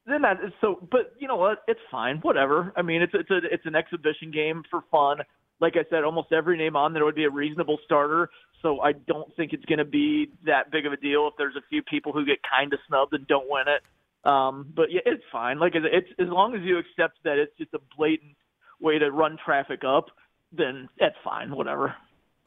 Then 0.06 0.22
that 0.22 0.38
is 0.46 0.53
so. 0.62 0.88
But 0.91 1.13
you 1.17 1.27
know 1.27 1.38
what? 1.38 1.60
It's 1.67 1.79
fine. 1.89 2.17
Whatever. 2.17 2.74
I 2.75 2.82
mean, 2.82 3.01
it's 3.01 3.13
it's 3.15 3.32
a 3.32 3.39
it's 3.51 3.65
an 3.65 3.75
exhibition 3.75 4.32
game 4.32 4.63
for 4.70 4.82
fun. 4.91 5.17
Like 5.60 5.74
I 5.75 5.89
said, 5.89 6.03
almost 6.03 6.32
every 6.32 6.56
name 6.56 6.75
on 6.75 6.94
there 6.94 7.03
would 7.03 7.15
be 7.15 7.24
a 7.24 7.32
reasonable 7.32 7.79
starter. 7.84 8.29
So 8.62 8.79
I 8.82 8.91
don't 8.91 9.36
think 9.36 9.53
it's 9.53 9.65
going 9.65 9.79
to 9.79 9.86
be 9.86 10.32
that 10.46 10.72
big 10.72 10.86
of 10.86 10.94
a 10.94 10.98
deal 10.98 11.27
if 11.27 11.34
there's 11.38 11.56
a 11.56 11.65
few 11.67 11.82
people 11.82 12.13
who 12.13 12.25
get 12.25 12.38
kind 12.48 12.72
of 12.74 12.79
snubbed 12.88 13.13
and 13.13 13.25
don't 13.27 13.50
win 13.50 13.65
it. 13.67 13.82
Um, 14.27 14.72
but 14.75 14.91
yeah, 14.91 15.01
it's 15.06 15.24
fine. 15.32 15.58
Like 15.58 15.74
it's 15.75 16.10
as 16.20 16.27
long 16.27 16.56
as 16.56 16.62
you 16.63 16.77
accept 16.77 17.17
that 17.24 17.39
it's 17.39 17.56
just 17.58 17.74
a 17.74 17.79
blatant 17.98 18.36
way 18.79 19.00
to 19.00 19.12
run 19.12 19.38
traffic 19.43 19.84
up, 19.84 20.07
then 20.51 20.89
that's 21.00 21.15
fine. 21.24 21.55
Whatever. 21.55 21.96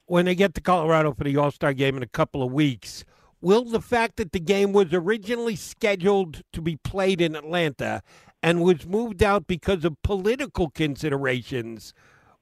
When 0.06 0.24
they 0.24 0.34
get 0.34 0.54
to 0.54 0.60
Colorado 0.60 1.12
for 1.12 1.24
the 1.24 1.36
All 1.36 1.50
Star 1.50 1.72
game 1.72 1.96
in 1.96 2.02
a 2.02 2.08
couple 2.08 2.42
of 2.42 2.52
weeks, 2.52 3.04
will 3.40 3.64
the 3.64 3.80
fact 3.80 4.16
that 4.16 4.32
the 4.32 4.40
game 4.40 4.72
was 4.72 4.92
originally 4.92 5.56
scheduled 5.56 6.42
to 6.52 6.60
be 6.60 6.76
played 6.76 7.20
in 7.20 7.36
Atlanta 7.36 8.02
and 8.42 8.62
was 8.62 8.86
moved 8.86 9.22
out 9.22 9.46
because 9.46 9.84
of 9.84 10.00
political 10.02 10.70
considerations, 10.70 11.92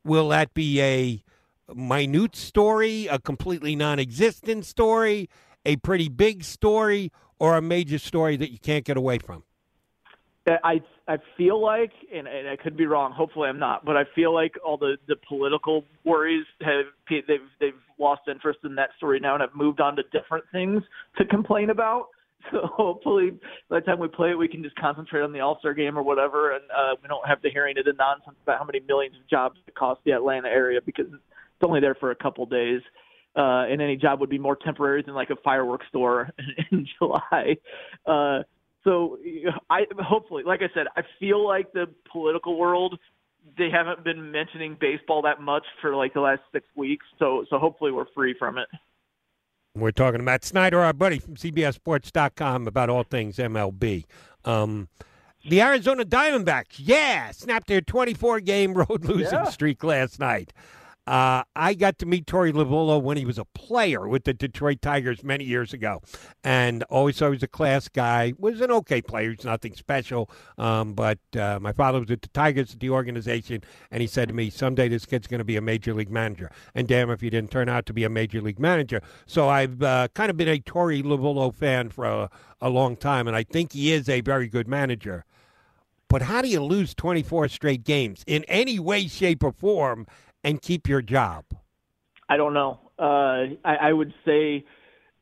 will 0.04 0.28
that 0.28 0.54
be 0.54 0.80
a 0.80 1.22
minute 1.74 2.36
story, 2.36 3.06
a 3.06 3.18
completely 3.18 3.74
non-existent 3.76 4.64
story, 4.64 5.28
a 5.64 5.76
pretty 5.76 6.08
big 6.08 6.44
story, 6.44 7.12
or 7.38 7.56
a 7.56 7.62
major 7.62 7.98
story 7.98 8.36
that 8.36 8.50
you 8.50 8.58
can't 8.58 8.84
get 8.84 8.96
away 8.96 9.18
from? 9.18 9.42
Uh, 10.48 10.56
I 10.64 10.80
I 11.08 11.16
feel 11.38 11.60
like, 11.60 11.92
and, 12.14 12.28
and 12.28 12.46
I 12.46 12.56
could 12.56 12.76
be 12.76 12.84
wrong. 12.84 13.12
Hopefully, 13.12 13.48
I'm 13.48 13.58
not, 13.58 13.84
but 13.84 13.96
I 13.96 14.04
feel 14.14 14.32
like 14.32 14.54
all 14.64 14.76
the 14.76 14.98
the 15.08 15.16
political 15.26 15.84
worries 16.04 16.44
have 16.60 16.84
they've 17.08 17.40
they've 17.58 17.72
lost 17.98 18.22
interest 18.30 18.58
in 18.62 18.74
that 18.74 18.90
story 18.98 19.18
now 19.18 19.34
and 19.34 19.40
have 19.40 19.54
moved 19.54 19.80
on 19.80 19.96
to 19.96 20.02
different 20.12 20.44
things 20.52 20.82
to 21.16 21.24
complain 21.24 21.70
about. 21.70 22.08
So 22.52 22.60
hopefully, 22.66 23.32
by 23.68 23.80
the 23.80 23.84
time 23.84 23.98
we 23.98 24.06
play 24.06 24.30
it, 24.30 24.38
we 24.38 24.46
can 24.46 24.62
just 24.62 24.76
concentrate 24.76 25.22
on 25.22 25.32
the 25.32 25.40
All 25.40 25.58
Star 25.58 25.74
game 25.74 25.98
or 25.98 26.04
whatever, 26.04 26.52
and 26.52 26.62
uh, 26.70 26.94
we 27.02 27.08
don't 27.08 27.26
have 27.26 27.42
to 27.42 27.50
hear 27.50 27.66
any 27.66 27.80
of 27.80 27.84
the 27.84 27.92
nonsense 27.94 28.36
about 28.44 28.58
how 28.58 28.64
many 28.64 28.80
millions 28.86 29.16
of 29.16 29.28
jobs 29.28 29.58
it 29.66 29.74
costs 29.74 30.00
the 30.06 30.12
Atlanta 30.12 30.48
area 30.48 30.80
because 30.86 31.06
it's 31.08 31.64
only 31.64 31.80
there 31.80 31.96
for 31.96 32.12
a 32.12 32.14
couple 32.14 32.46
days. 32.46 32.80
Uh, 33.36 33.66
and 33.66 33.82
any 33.82 33.96
job 33.96 34.20
would 34.20 34.30
be 34.30 34.38
more 34.38 34.56
temporary 34.56 35.02
than 35.02 35.14
like 35.14 35.30
a 35.30 35.36
fireworks 35.44 35.86
store 35.88 36.30
in, 36.38 36.64
in 36.78 36.86
July. 36.96 37.56
Uh, 38.06 38.44
so 38.88 39.18
I 39.68 39.82
hopefully, 39.98 40.44
like 40.46 40.60
I 40.62 40.70
said, 40.72 40.86
I 40.96 41.02
feel 41.20 41.46
like 41.46 41.72
the 41.72 41.86
political 42.10 42.58
world 42.58 42.98
they 43.56 43.70
haven't 43.70 44.04
been 44.04 44.30
mentioning 44.30 44.76
baseball 44.80 45.22
that 45.22 45.40
much 45.40 45.64
for 45.80 45.94
like 45.94 46.14
the 46.14 46.20
last 46.20 46.40
six 46.52 46.66
weeks. 46.74 47.04
So 47.18 47.44
so 47.50 47.58
hopefully 47.58 47.92
we're 47.92 48.10
free 48.14 48.34
from 48.38 48.56
it. 48.56 48.68
We're 49.74 49.92
talking 49.92 50.18
to 50.18 50.24
Matt 50.24 50.44
Snyder, 50.44 50.80
our 50.80 50.92
buddy 50.92 51.18
from 51.18 51.36
CBSSports.com, 51.36 52.66
about 52.66 52.88
all 52.90 53.04
things 53.04 53.36
MLB. 53.36 54.04
Um, 54.44 54.88
the 55.46 55.60
Arizona 55.60 56.04
Diamondbacks, 56.04 56.78
yeah, 56.78 57.30
snapped 57.30 57.68
their 57.68 57.80
24 57.80 58.40
game 58.40 58.74
road 58.74 59.04
losing 59.04 59.38
yeah. 59.38 59.44
streak 59.44 59.84
last 59.84 60.18
night. 60.18 60.52
Uh, 61.08 61.42
I 61.56 61.72
got 61.72 61.96
to 62.00 62.06
meet 62.06 62.26
Torey 62.26 62.52
Lovullo 62.52 63.00
when 63.00 63.16
he 63.16 63.24
was 63.24 63.38
a 63.38 63.46
player 63.46 64.06
with 64.06 64.24
the 64.24 64.34
Detroit 64.34 64.82
Tigers 64.82 65.24
many 65.24 65.42
years 65.42 65.72
ago, 65.72 66.02
and 66.44 66.82
always 66.90 67.16
thought 67.18 67.28
he 67.28 67.30
was 67.30 67.42
a 67.42 67.48
class 67.48 67.88
guy. 67.88 68.34
Was 68.36 68.60
an 68.60 68.70
okay 68.70 69.00
player, 69.00 69.30
he's 69.30 69.42
nothing 69.42 69.74
special. 69.74 70.28
Um, 70.58 70.92
but 70.92 71.18
uh, 71.34 71.60
my 71.62 71.72
father 71.72 72.00
was 72.00 72.10
at 72.10 72.20
the 72.20 72.28
Tigers 72.28 72.74
at 72.74 72.80
the 72.80 72.90
organization, 72.90 73.62
and 73.90 74.02
he 74.02 74.06
said 74.06 74.28
to 74.28 74.34
me, 74.34 74.50
"Someday 74.50 74.88
this 74.88 75.06
kid's 75.06 75.26
going 75.26 75.38
to 75.38 75.46
be 75.46 75.56
a 75.56 75.62
major 75.62 75.94
league 75.94 76.10
manager." 76.10 76.50
And 76.74 76.86
damn 76.86 77.08
if 77.08 77.22
he 77.22 77.30
didn't 77.30 77.50
turn 77.50 77.70
out 77.70 77.86
to 77.86 77.94
be 77.94 78.04
a 78.04 78.10
major 78.10 78.42
league 78.42 78.60
manager. 78.60 79.00
So 79.24 79.48
I've 79.48 79.82
uh, 79.82 80.08
kind 80.12 80.28
of 80.28 80.36
been 80.36 80.48
a 80.48 80.58
Torey 80.58 81.02
Lovullo 81.02 81.54
fan 81.54 81.88
for 81.88 82.04
a, 82.04 82.30
a 82.60 82.68
long 82.68 82.96
time, 82.96 83.26
and 83.26 83.34
I 83.34 83.44
think 83.44 83.72
he 83.72 83.92
is 83.92 84.10
a 84.10 84.20
very 84.20 84.46
good 84.46 84.68
manager. 84.68 85.24
But 86.08 86.22
how 86.22 86.40
do 86.40 86.48
you 86.48 86.62
lose 86.62 86.94
24 86.94 87.48
straight 87.48 87.84
games 87.84 88.24
in 88.26 88.44
any 88.44 88.78
way, 88.78 89.06
shape, 89.08 89.44
or 89.44 89.52
form? 89.52 90.06
And 90.44 90.60
keep 90.60 90.88
your 90.88 91.02
job? 91.02 91.44
I 92.28 92.36
don't 92.36 92.54
know. 92.54 92.80
Uh, 92.98 93.56
I, 93.64 93.76
I 93.82 93.92
would 93.92 94.12
say 94.24 94.64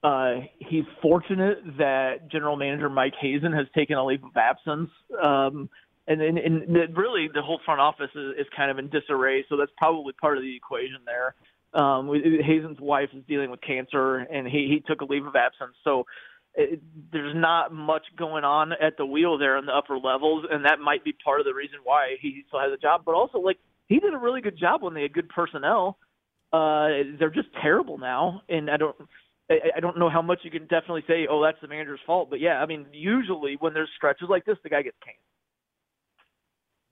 uh, 0.03 0.41
he's 0.59 0.85
fortunate 1.03 1.59
that 1.79 2.31
General 2.31 2.57
Manager 2.57 2.89
Mike 2.89 3.15
Hazen 3.21 3.53
has 3.53 3.67
taken 3.75 3.97
a 3.97 4.05
leave 4.05 4.25
of 4.25 4.37
absence. 4.37 4.91
Um, 5.23 5.69
and, 6.09 6.23
and, 6.23 6.39
and 6.39 6.97
really, 6.97 7.29
the 7.33 7.43
whole 7.43 7.61
front 7.65 7.81
office 7.81 8.11
is, 8.15 8.35
is 8.39 8.47
kind 8.57 8.71
of 8.71 8.79
in 8.79 8.89
disarray. 8.89 9.45
So 9.49 9.57
that's 9.57 9.73
probably 9.77 10.13
part 10.13 10.37
of 10.37 10.43
the 10.43 10.57
equation 10.57 10.99
there. 11.05 11.35
Um, 11.75 12.09
Hazen's 12.09 12.81
wife 12.81 13.11
is 13.13 13.25
dealing 13.29 13.51
with 13.51 13.61
cancer, 13.61 14.19
and 14.19 14.47
he, 14.47 14.69
he 14.69 14.83
took 14.87 15.01
a 15.01 15.05
leave 15.05 15.27
of 15.27 15.35
absence. 15.35 15.75
So 15.83 16.07
it, 16.55 16.81
there's 17.13 17.35
not 17.35 17.73
much 17.73 18.05
going 18.17 18.45
on 18.45 18.73
at 18.73 18.97
the 18.97 19.05
wheel 19.05 19.37
there 19.37 19.59
in 19.59 19.67
the 19.67 19.73
upper 19.73 19.99
levels, 19.99 20.47
and 20.51 20.65
that 20.65 20.79
might 20.79 21.05
be 21.05 21.13
part 21.13 21.41
of 21.41 21.47
the 21.47 21.53
reason 21.53 21.81
why 21.85 22.17
he 22.21 22.45
still 22.49 22.61
has 22.61 22.73
a 22.73 22.79
job. 22.79 23.03
But 23.05 23.15
also, 23.15 23.39
like 23.39 23.59
he 23.89 23.99
did 23.99 24.15
a 24.15 24.19
really 24.19 24.41
good 24.41 24.59
job 24.59 24.83
when 24.83 24.95
they 24.95 25.03
had 25.03 25.13
good 25.13 25.29
personnel. 25.29 25.99
Uh, 26.53 26.89
they're 27.19 27.31
just 27.31 27.49
terrible 27.61 27.99
now, 27.99 28.43
and 28.49 28.71
I 28.71 28.77
don't. 28.77 28.97
I 29.49 29.79
don't 29.79 29.97
know 29.97 30.11
how 30.11 30.23
much 30.23 30.41
you 30.43 30.51
can 30.51 30.63
definitely 30.63 31.05
say, 31.07 31.29
oh, 31.31 31.41
that's 31.41 31.59
the 31.63 31.69
manager's 31.69 32.01
fault. 32.05 32.31
But 32.31 32.41
yeah, 32.41 32.61
I 32.61 32.67
mean, 32.67 32.85
usually 32.93 33.57
when 33.61 33.75
there's 33.75 33.89
stretches 33.97 34.29
like 34.29 34.45
this, 34.45 34.57
the 34.65 34.69
guy 34.69 34.83
gets 34.83 34.97
canned. 35.05 35.19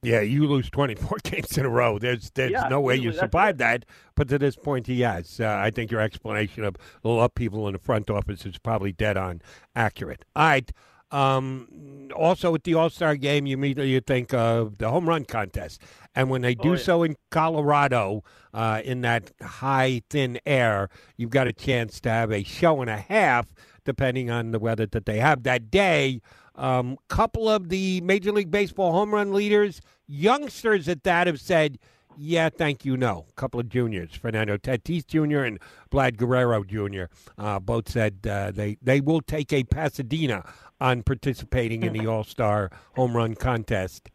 Yeah, 0.04 0.20
you 0.20 0.46
lose 0.46 0.70
24 0.70 1.18
games 1.24 1.56
in 1.58 1.64
a 1.64 1.68
row. 1.68 1.98
There's 1.98 2.30
there's 2.30 2.52
yeah, 2.52 2.68
no 2.68 2.80
way 2.80 2.96
you 2.96 3.12
survive 3.12 3.58
that. 3.58 3.86
But 4.14 4.28
to 4.28 4.38
this 4.38 4.54
point, 4.54 4.86
he 4.86 5.00
has. 5.00 5.40
Uh, 5.40 5.48
I 5.48 5.70
think 5.70 5.90
your 5.90 6.00
explanation 6.00 6.62
of 6.62 6.76
a 7.02 7.08
lot 7.08 7.24
of 7.24 7.34
people 7.34 7.66
in 7.66 7.72
the 7.72 7.78
front 7.78 8.10
office 8.10 8.44
is 8.46 8.58
probably 8.58 8.92
dead 8.92 9.16
on 9.16 9.40
accurate. 9.74 10.24
All 10.36 10.44
right. 10.44 10.70
Um, 11.14 12.10
also, 12.16 12.54
at 12.56 12.64
the 12.64 12.74
All 12.74 12.90
Star 12.90 13.14
game, 13.14 13.46
you 13.46 13.56
immediately 13.56 13.98
think 14.00 14.34
of 14.34 14.78
the 14.78 14.90
home 14.90 15.08
run 15.08 15.24
contest. 15.24 15.80
And 16.14 16.28
when 16.28 16.42
they 16.42 16.56
do 16.56 16.70
oh, 16.70 16.72
yeah. 16.72 16.82
so 16.82 17.02
in 17.04 17.16
Colorado, 17.30 18.24
uh, 18.52 18.82
in 18.84 19.02
that 19.02 19.32
high, 19.40 20.02
thin 20.10 20.40
air, 20.44 20.88
you've 21.16 21.30
got 21.30 21.46
a 21.46 21.52
chance 21.52 22.00
to 22.00 22.10
have 22.10 22.32
a 22.32 22.42
show 22.42 22.80
and 22.80 22.90
a 22.90 22.96
half, 22.96 23.46
depending 23.84 24.28
on 24.28 24.50
the 24.50 24.58
weather 24.58 24.86
that 24.86 25.06
they 25.06 25.18
have 25.18 25.44
that 25.44 25.70
day. 25.70 26.20
A 26.56 26.64
um, 26.66 26.98
couple 27.08 27.48
of 27.48 27.68
the 27.68 28.00
Major 28.00 28.32
League 28.32 28.50
Baseball 28.50 28.92
home 28.92 29.14
run 29.14 29.32
leaders, 29.32 29.80
youngsters 30.08 30.88
at 30.88 31.04
that, 31.04 31.28
have 31.28 31.40
said, 31.40 31.78
yeah, 32.16 32.48
thank 32.48 32.84
you, 32.84 32.96
no. 32.96 33.26
A 33.28 33.32
couple 33.32 33.60
of 33.60 33.68
juniors, 33.68 34.14
Fernando 34.14 34.56
Tatis 34.56 35.06
Jr. 35.06 35.44
and 35.44 35.58
Vlad 35.90 36.16
Guerrero 36.16 36.64
Jr., 36.64 37.04
uh, 37.38 37.58
both 37.58 37.88
said 37.88 38.26
uh, 38.28 38.50
they, 38.50 38.76
they 38.82 39.00
will 39.00 39.20
take 39.20 39.52
a 39.52 39.64
Pasadena 39.64 40.44
on 40.80 41.02
participating 41.02 41.82
in 41.82 41.92
the 41.92 42.06
All 42.06 42.24
Star 42.24 42.70
home 42.94 43.16
run 43.16 43.34
contest. 43.34 44.10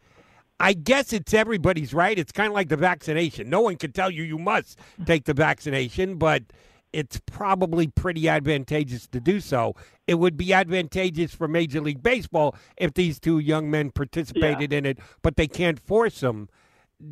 I 0.60 0.74
guess 0.74 1.14
it's 1.14 1.34
everybody's 1.34 1.94
right. 1.94 2.20
It's 2.20 2.34
kind 2.34 2.48
of 2.48 2.54
like 2.54 2.68
the 2.68 2.78
vaccination. 2.78 3.50
No 3.50 3.62
one 3.62 3.78
can 3.78 3.94
tell 3.94 4.12
you 4.12 4.24
you 4.24 4.38
must 4.38 4.78
take 5.06 5.24
the 5.24 5.34
vaccination, 5.34 6.18
but 6.18 6.44
it's 6.92 7.22
probably 7.26 7.88
pretty 7.88 8.28
advantageous 8.28 9.08
to 9.08 9.20
do 9.20 9.40
so. 9.40 9.76
It 10.08 10.16
would 10.16 10.36
be 10.36 10.54
advantageous 10.54 11.34
for 11.34 11.48
Major 11.48 11.82
League 11.82 12.04
Baseball 12.04 12.56
if 12.78 12.94
these 12.94 13.20
two 13.20 13.40
young 13.40 13.70
men 13.70 13.92
participated 13.92 14.72
yeah. 14.72 14.80
in 14.80 14.86
it, 14.86 15.00
but 15.22 15.38
they 15.38 15.48
can't 15.48 15.80
force 15.80 16.20
them. 16.20 16.50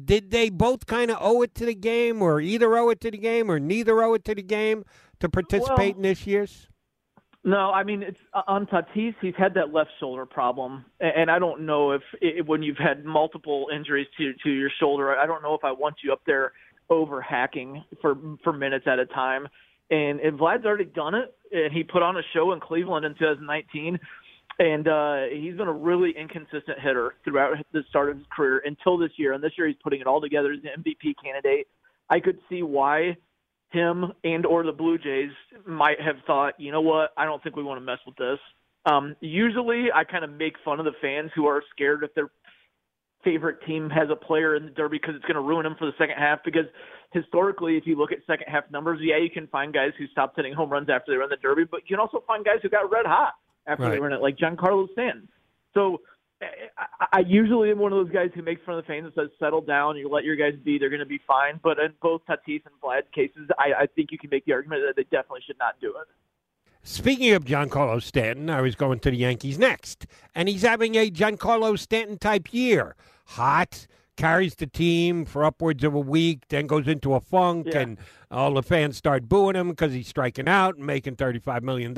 Did 0.04 0.32
they 0.32 0.50
both 0.50 0.86
kind 0.86 1.10
of 1.10 1.18
owe 1.22 1.42
it 1.44 1.56
to 1.56 1.66
the 1.66 1.76
game, 1.76 2.22
or 2.22 2.42
either 2.42 2.76
owe 2.76 2.90
it 2.90 3.00
to 3.02 3.12
the 3.12 3.18
game, 3.18 3.50
or 3.50 3.60
neither 3.60 4.04
owe 4.04 4.16
it 4.16 4.26
to 4.26 4.36
the 4.36 4.44
game 4.44 4.84
to 5.22 5.30
participate 5.30 5.96
well, 5.96 5.98
in 5.98 6.02
this 6.02 6.28
year's? 6.28 6.68
No, 7.48 7.72
I 7.72 7.84
mean 7.86 8.04
it's 8.04 8.20
uh, 8.34 8.42
on 8.46 8.66
Tatis. 8.66 9.16
He's 9.22 9.34
had 9.38 9.54
that 9.54 9.72
left 9.72 9.92
shoulder 10.02 10.26
problem, 10.26 10.84
and 11.00 11.32
I 11.32 11.40
don't 11.40 11.66
know 11.66 11.92
if 11.92 12.02
it, 12.22 12.46
when 12.46 12.62
you've 12.62 12.78
had 12.78 13.06
multiple 13.06 13.68
injuries 13.74 14.08
to 14.18 14.34
to 14.44 14.50
your 14.50 14.70
shoulder, 14.82 15.18
I 15.18 15.26
don't 15.26 15.42
know 15.42 15.54
if 15.54 15.64
I 15.64 15.72
want 15.72 15.96
you 16.04 16.12
up 16.12 16.20
there 16.28 16.52
over 16.90 17.22
hacking 17.22 17.86
for 18.02 18.18
for 18.44 18.52
minutes 18.52 18.86
at 18.86 19.00
a 19.00 19.06
time. 19.06 19.48
And, 19.90 20.20
and 20.20 20.38
Vlad's 20.38 20.66
already 20.66 20.84
done 20.84 21.16
it, 21.16 21.34
and 21.54 21.72
he 21.72 21.86
put 21.86 22.04
on 22.04 22.18
a 22.18 22.22
show 22.34 22.52
in 22.52 22.60
Cleveland 22.60 23.06
in 23.06 23.14
2019. 23.14 23.98
And 24.60 24.88
uh, 24.90 25.22
he's 25.32 25.56
been 25.56 25.70
a 25.70 25.74
really 25.74 26.14
inconsistent 26.20 26.82
hitter 26.82 27.14
throughout 27.24 27.56
the 27.72 27.84
start 27.88 28.10
of 28.10 28.18
his 28.18 28.26
career 28.36 28.62
until 28.66 28.98
this 28.98 29.12
year. 29.16 29.32
And 29.32 29.42
this 29.42 29.54
year, 29.58 29.68
he's 29.68 29.78
putting 29.82 30.02
it 30.02 30.08
all 30.08 30.20
together 30.20 30.52
as 30.52 30.60
an 30.64 30.84
MVP 30.84 31.14
candidate. 31.24 31.68
I 32.10 32.20
could 32.20 32.40
see 32.50 32.64
why 32.64 33.16
him 33.70 34.14
and 34.24 34.46
or 34.46 34.64
the 34.64 34.72
Blue 34.72 34.98
Jays 34.98 35.32
might 35.66 36.00
have 36.00 36.16
thought, 36.26 36.60
you 36.60 36.72
know 36.72 36.82
what, 36.82 37.12
I 37.18 37.26
don't 37.26 37.42
think 37.44 37.56
we 37.56 37.64
want 37.64 37.80
to 37.80 37.86
mess 37.86 38.00
with 38.06 38.16
this. 38.16 38.40
Um, 38.86 39.16
usually, 39.20 39.88
I 39.94 40.04
kind 40.04 40.24
of 40.24 40.32
make 40.32 40.54
fun 40.64 40.80
of 40.80 40.86
the 40.86 40.94
fans 41.02 41.32
who 41.36 41.46
are 41.48 41.62
scared 41.74 42.04
if 42.04 42.14
their 42.16 42.30
favorite 43.24 43.58
team 43.66 43.90
has 43.90 44.08
a 44.10 44.16
player 44.16 44.56
in 44.56 44.66
the 44.66 44.72
Derby 44.72 44.98
because 44.98 45.16
it's 45.16 45.26
going 45.26 45.36
to 45.36 45.42
ruin 45.42 45.64
them 45.64 45.76
for 45.78 45.86
the 45.86 45.92
second 45.98 46.16
half. 46.18 46.40
Because 46.46 46.66
historically, 47.12 47.76
if 47.76 47.86
you 47.86 47.98
look 47.98 48.14
at 48.14 48.20
second 48.26 48.48
half 48.48 48.64
numbers, 48.72 49.00
yeah, 49.02 49.18
you 49.18 49.30
can 49.30 49.48
find 49.48 49.74
guys 49.74 49.92
who 49.98 50.08
stopped 50.08 50.38
hitting 50.38 50.54
home 50.54 50.70
runs 50.70 50.90
after 50.90 51.12
they 51.12 51.18
run 51.18 51.30
the 51.30 51.36
Derby, 51.36 51.66
but 51.70 51.82
you 51.86 51.98
can 51.98 52.00
also 52.00 52.24
find 52.26 52.46
guys 52.46 52.60
who 52.62 52.70
got 52.70 52.90
red 52.90 53.06
hot 53.06 53.34
after 53.66 53.84
right. 53.84 53.92
they 53.92 54.00
run 54.00 54.14
it, 54.14 54.22
like 54.22 54.38
Giancarlo 54.38 54.90
Stanton. 54.94 55.28
So 55.74 56.00
I, 57.12 57.20
usually 57.22 57.72
am 57.72 57.80
one 57.80 57.92
of 57.92 57.98
those 57.98 58.14
guys 58.14 58.30
who 58.36 58.44
makes 58.44 58.62
fun 58.64 58.78
of 58.78 58.84
the 58.84 58.88
fans 58.88 59.06
and 59.06 59.14
says, 59.16 59.30
"Settle 59.40 59.62
down. 59.62 59.98
You 59.98 60.08
let 60.08 60.24
your 60.24 60.36
guys 60.36 60.54
be. 60.64 60.78
They're 60.78 60.90
going 60.90 61.00
to 61.00 61.06
be 61.06 61.20
fine." 61.28 61.60
But 61.64 61.80
in 61.80 61.94
both 62.02 62.22
Tatis 62.30 62.62
and 62.66 62.76
Vlad 62.84 63.12
cases, 63.14 63.50
I, 63.58 63.84
I 63.84 63.86
think 63.88 64.12
you 64.12 64.20
can 64.20 64.30
make 64.30 64.46
the 64.46 64.54
argument 64.54 64.84
that 64.86 64.96
they 64.96 65.04
definitely 65.04 65.42
should 65.46 65.58
not 65.58 65.80
do 65.82 65.90
it. 65.90 66.08
Speaking 66.84 67.34
of 67.34 67.44
Giancarlo 67.44 68.02
Stanton, 68.02 68.50
I 68.50 68.62
was 68.62 68.76
going 68.76 69.00
to 69.00 69.10
the 69.10 69.18
Yankees 69.18 69.58
next, 69.58 70.06
and 70.36 70.48
he's 70.48 70.62
having 70.62 70.96
a 70.96 71.10
Giancarlo 71.10 71.78
Stanton 71.78 72.18
type 72.18 72.54
year. 72.54 72.96
Hot, 73.26 73.88
carries 74.18 74.56
the 74.56 74.68
team 74.68 75.24
for 75.24 75.46
upwards 75.46 75.84
of 75.84 75.94
a 75.94 76.00
week, 76.00 76.48
then 76.50 76.68
goes 76.68 76.88
into 76.88 77.14
a 77.14 77.22
funk, 77.22 77.68
yeah. 77.70 77.80
and 77.80 77.98
all 78.30 78.54
the 78.56 78.64
fans 78.64 78.98
start 78.98 79.30
booing 79.30 79.56
him 79.56 79.70
because 79.70 79.94
he's 79.94 80.08
striking 80.08 80.50
out 80.50 80.76
and 80.76 80.86
making 80.86 81.16
$35 81.16 81.62
million. 81.62 81.98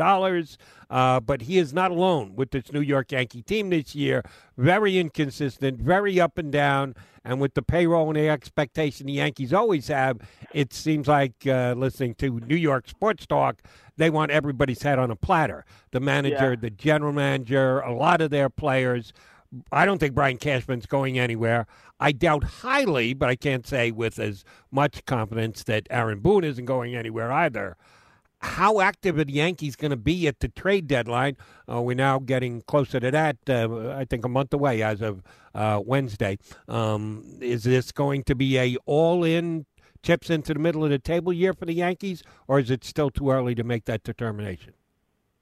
Uh, 0.89 1.19
but 1.19 1.43
he 1.43 1.57
is 1.57 1.73
not 1.73 1.89
alone 1.89 2.35
with 2.35 2.51
this 2.51 2.71
New 2.71 2.81
York 2.81 3.11
Yankee 3.11 3.41
team 3.41 3.69
this 3.71 3.95
year. 3.95 4.21
Very 4.57 4.99
inconsistent, 4.99 5.79
very 5.79 6.19
up 6.19 6.37
and 6.37 6.51
down. 6.51 6.93
And 7.23 7.39
with 7.39 7.53
the 7.53 7.61
payroll 7.61 8.07
and 8.07 8.17
the 8.17 8.29
expectation 8.29 9.07
the 9.07 9.13
Yankees 9.13 9.53
always 9.53 9.87
have, 9.87 10.19
it 10.53 10.73
seems 10.73 11.07
like 11.07 11.45
uh, 11.45 11.73
listening 11.77 12.15
to 12.15 12.39
New 12.41 12.55
York 12.55 12.87
sports 12.87 13.25
talk, 13.25 13.61
they 13.97 14.09
want 14.09 14.31
everybody's 14.31 14.81
head 14.81 14.99
on 14.99 15.11
a 15.11 15.15
platter. 15.15 15.65
The 15.91 15.99
manager, 15.99 16.51
yeah. 16.51 16.59
the 16.59 16.69
general 16.69 17.13
manager, 17.13 17.79
a 17.79 17.93
lot 17.93 18.21
of 18.21 18.29
their 18.29 18.49
players. 18.49 19.13
I 19.71 19.85
don't 19.85 19.97
think 19.97 20.13
Brian 20.13 20.37
Cashman's 20.37 20.85
going 20.85 21.17
anywhere. 21.17 21.65
I 21.99 22.11
doubt 22.11 22.43
highly, 22.43 23.13
but 23.13 23.29
I 23.29 23.35
can't 23.35 23.65
say 23.65 23.91
with 23.91 24.19
as 24.19 24.43
much 24.71 25.05
confidence 25.05 25.63
that 25.63 25.87
Aaron 25.89 26.19
Boone 26.19 26.43
isn't 26.43 26.65
going 26.65 26.95
anywhere 26.95 27.31
either. 27.31 27.75
how 28.41 28.79
active 28.79 29.17
are 29.17 29.25
the 29.25 29.33
Yankees 29.33 29.75
going 29.75 29.91
to 29.91 29.97
be 29.97 30.27
at 30.27 30.39
the 30.39 30.47
trade 30.47 30.87
deadline? 30.87 31.35
Uh, 31.69 31.81
we're 31.81 31.95
now 31.95 32.19
getting 32.19 32.61
closer 32.61 32.99
to 32.99 33.11
that. 33.11 33.37
Uh, 33.49 33.89
I 33.89 34.05
think 34.05 34.23
a 34.23 34.29
month 34.29 34.53
away 34.53 34.81
as 34.81 35.01
of 35.01 35.21
uh, 35.53 35.81
Wednesday. 35.85 36.37
Um, 36.67 37.39
is 37.41 37.63
this 37.63 37.91
going 37.91 38.23
to 38.23 38.35
be 38.35 38.57
a 38.57 38.77
all-in 38.85 39.65
chips 40.03 40.29
into 40.29 40.53
the 40.53 40.59
middle 40.59 40.83
of 40.85 40.89
the 40.89 40.99
table 40.99 41.33
year 41.33 41.53
for 41.53 41.65
the 41.65 41.73
Yankees, 41.73 42.23
or 42.47 42.59
is 42.59 42.71
it 42.71 42.85
still 42.85 43.09
too 43.09 43.29
early 43.29 43.55
to 43.55 43.63
make 43.63 43.85
that 43.85 44.03
determination? 44.03 44.73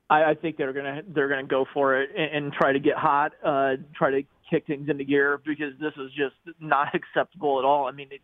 I, 0.09 0.31
I 0.31 0.33
think 0.35 0.57
they're 0.57 0.73
gonna 0.73 1.01
they're 1.07 1.27
gonna 1.27 1.43
go 1.43 1.65
for 1.73 2.01
it 2.01 2.09
and, 2.15 2.45
and 2.45 2.53
try 2.53 2.71
to 2.71 2.79
get 2.79 2.95
hot, 2.95 3.33
uh, 3.43 3.75
try 3.95 4.11
to 4.11 4.21
kick 4.49 4.65
things 4.67 4.89
into 4.89 5.03
gear 5.03 5.39
because 5.45 5.73
this 5.79 5.93
is 5.97 6.11
just 6.11 6.35
not 6.59 6.89
acceptable 6.95 7.59
at 7.59 7.65
all. 7.65 7.87
I 7.87 7.91
mean, 7.91 8.07
it's, 8.11 8.23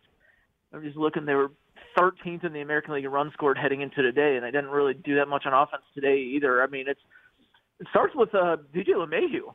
I'm 0.72 0.82
just 0.82 0.96
looking; 0.96 1.24
they 1.26 1.34
were 1.34 1.50
13th 1.98 2.44
in 2.44 2.52
the 2.52 2.60
American 2.60 2.94
League 2.94 3.04
in 3.04 3.10
runs 3.10 3.32
scored 3.34 3.58
heading 3.58 3.80
into 3.82 4.02
today, 4.02 4.36
and 4.36 4.44
they 4.44 4.50
didn't 4.50 4.70
really 4.70 4.94
do 4.94 5.16
that 5.16 5.28
much 5.28 5.44
on 5.46 5.52
offense 5.52 5.82
today 5.94 6.18
either. 6.18 6.62
I 6.62 6.66
mean, 6.66 6.88
it's 6.88 7.00
it 7.80 7.86
starts 7.90 8.14
with 8.14 8.34
uh, 8.34 8.56
DJ 8.74 8.90
LeMahieu. 8.90 9.52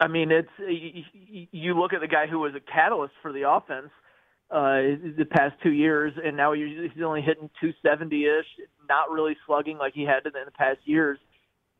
I 0.00 0.08
mean, 0.08 0.30
it's 0.30 0.48
you 0.58 1.78
look 1.78 1.92
at 1.92 2.00
the 2.00 2.08
guy 2.08 2.26
who 2.26 2.38
was 2.38 2.54
a 2.54 2.60
catalyst 2.60 3.14
for 3.22 3.32
the 3.32 3.48
offense 3.48 3.90
uh, 4.50 4.98
the 5.16 5.26
past 5.30 5.54
two 5.62 5.72
years, 5.72 6.12
and 6.22 6.36
now 6.36 6.52
he's 6.52 6.90
only 7.04 7.22
hitting 7.22 7.50
270-ish, 7.62 8.46
not 8.88 9.10
really 9.10 9.36
slugging 9.46 9.78
like 9.78 9.94
he 9.94 10.02
had 10.02 10.24
in 10.26 10.32
the 10.44 10.50
past 10.50 10.78
years. 10.84 11.18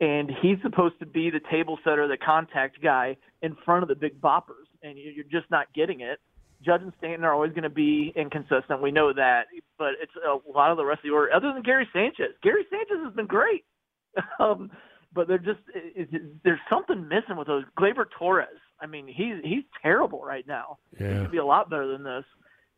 And 0.00 0.30
he's 0.40 0.56
supposed 0.62 0.98
to 1.00 1.06
be 1.06 1.28
the 1.28 1.40
table 1.50 1.78
setter, 1.84 2.08
the 2.08 2.16
contact 2.16 2.82
guy 2.82 3.16
in 3.42 3.54
front 3.64 3.82
of 3.82 3.88
the 3.88 3.94
big 3.94 4.20
boppers, 4.20 4.66
and 4.82 4.98
you're 4.98 5.24
just 5.30 5.50
not 5.50 5.66
getting 5.74 6.00
it. 6.00 6.20
Judge 6.64 6.82
and 6.82 6.92
Stanton 6.98 7.24
are 7.24 7.32
always 7.32 7.52
going 7.52 7.64
to 7.64 7.70
be 7.70 8.12
inconsistent. 8.16 8.82
We 8.82 8.90
know 8.90 9.12
that, 9.12 9.46
but 9.78 9.92
it's 10.02 10.12
a 10.16 10.36
lot 10.50 10.70
of 10.70 10.76
the 10.76 10.84
rest 10.84 11.00
of 11.00 11.04
the 11.04 11.10
order. 11.10 11.32
Other 11.32 11.52
than 11.52 11.62
Gary 11.62 11.88
Sanchez, 11.92 12.34
Gary 12.42 12.64
Sanchez 12.70 13.04
has 13.04 13.14
been 13.14 13.26
great, 13.26 13.64
um, 14.40 14.70
but 15.14 15.26
they're 15.26 15.38
just 15.38 15.60
it, 15.74 16.08
it, 16.12 16.22
there's 16.44 16.60
something 16.68 17.08
missing 17.08 17.36
with 17.36 17.46
those. 17.46 17.64
Gleyber 17.78 18.04
Torres, 18.18 18.48
I 18.80 18.86
mean, 18.86 19.06
he's 19.06 19.36
he's 19.42 19.64
terrible 19.82 20.22
right 20.22 20.46
now. 20.46 20.78
Yeah. 20.98 21.14
He 21.14 21.20
could 21.22 21.32
be 21.32 21.38
a 21.38 21.44
lot 21.44 21.70
better 21.70 21.88
than 21.88 22.04
this. 22.04 22.24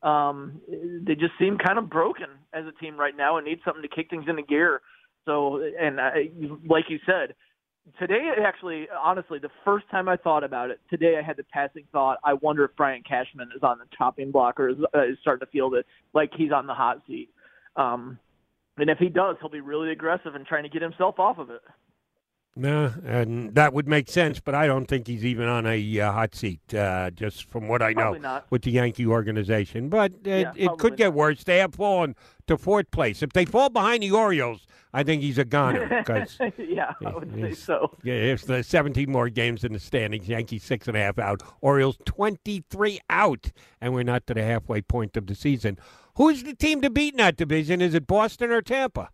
Um, 0.03 0.61
they 0.69 1.15
just 1.15 1.33
seem 1.39 1.59
kind 1.59 1.79
of 1.79 1.89
broken 1.89 2.27
as 2.53 2.65
a 2.67 2.73
team 2.81 2.97
right 2.97 3.17
now 3.17 3.37
and 3.37 3.47
need 3.47 3.61
something 3.65 3.83
to 3.83 3.89
kick 3.89 4.11
things 4.11 4.25
into 4.29 4.43
gear. 4.43 4.81
So, 5.25 5.63
and 5.79 6.01
I, 6.01 6.31
like 6.69 6.85
you 6.89 6.99
said, 7.07 7.35
today 7.99 8.31
actually 8.45 8.87
honestly 9.03 9.41
the 9.41 9.51
first 9.65 9.85
time 9.91 10.09
i 10.09 10.17
thought 10.17 10.45
about 10.45 10.71
it 10.71 10.81
today 10.89 11.17
i 11.19 11.23
had 11.23 11.37
the 11.37 11.43
passing 11.45 11.83
thought 11.91 12.17
i 12.23 12.33
wonder 12.35 12.65
if 12.65 12.71
brian 12.77 13.03
cashman 13.03 13.49
is 13.57 13.63
on 13.65 13.79
the 13.79 13.85
chopping 13.97 14.31
block 14.31 14.61
or 14.61 14.69
is, 14.69 14.77
uh, 14.95 15.03
is 15.03 15.17
starting 15.21 15.45
to 15.45 15.51
feel 15.51 15.69
that 15.69 15.85
like 16.15 16.31
he's 16.37 16.53
on 16.53 16.67
the 16.67 16.75
hot 16.75 17.03
seat. 17.09 17.29
Um 17.77 18.19
and 18.79 18.89
if 18.89 18.99
he 18.99 19.09
does 19.09 19.37
he'll 19.41 19.51
be 19.51 19.61
really 19.61 19.91
aggressive 19.91 20.35
and 20.37 20.47
trying 20.47 20.63
to 20.63 20.69
get 20.69 20.81
himself 20.81 21.19
off 21.19 21.39
of 21.39 21.51
it 21.51 21.61
no, 22.55 22.93
and 23.07 23.55
that 23.55 23.73
would 23.73 23.89
make 23.89 24.11
sense, 24.11 24.39
but 24.39 24.55
I 24.55 24.67
don't 24.67 24.87
think 24.87 25.07
he's 25.07 25.25
even 25.25 25.49
on 25.49 25.67
a 25.67 26.01
uh, 26.01 26.13
hot 26.13 26.35
seat, 26.35 26.75
uh, 26.75 27.11
just 27.11 27.49
from 27.51 27.67
what 27.67 27.81
I 27.81 27.93
know 27.95 28.41
with 28.51 28.63
the 28.63 28.73
Yankee 28.73 29.07
organization. 29.07 29.89
But 29.89 30.13
it, 30.25 30.43
yeah, 30.43 30.53
it 30.55 30.79
could 30.79 30.97
get 30.97 31.15
worse. 31.15 31.45
They 31.45 31.59
have 31.59 31.75
fallen 31.75 32.15
to 32.49 32.59
fourth 32.59 32.91
place. 32.91 33.23
If 33.23 33.33
they 33.33 33.47
fall 33.47 33.71
behind 33.71 34.03
the 34.03 34.11
Orioles, 34.11 34.67
I 34.93 35.03
think 35.03 35.23
he's 35.23 35.39
a 35.39 35.47
goner. 35.47 36.03
Cause 36.05 36.39
yeah, 36.59 36.93
I 37.05 37.11
would 37.15 37.33
say 37.35 37.55
so. 37.55 37.97
Yeah, 38.03 38.15
it's 38.15 38.45
the 38.45 38.63
17 38.63 39.11
more 39.11 39.31
games 39.31 39.65
in 39.65 39.73
the 39.73 39.81
standings. 39.81 40.29
Yankees 40.29 40.63
six 40.63 40.89
and 40.89 40.97
a 40.97 41.01
half 41.01 41.19
out. 41.19 41.43
Orioles 41.63 41.97
23 42.05 43.01
out, 43.09 43.51
and 43.81 43.95
we're 43.95 44.03
not 44.03 44.27
to 44.27 44.35
the 44.35 44.43
halfway 44.43 44.83
point 44.83 45.17
of 45.17 45.27
the 45.27 45.35
season. 45.35 45.79
Who's 46.17 46.43
the 46.43 46.55
team 46.55 46.83
to 46.83 46.91
beat 46.91 47.15
in 47.15 47.19
that 47.19 47.37
division? 47.37 47.81
Is 47.81 47.95
it 47.95 48.07
Boston 48.07 48.51
or 48.51 48.61
Tampa? 48.61 49.09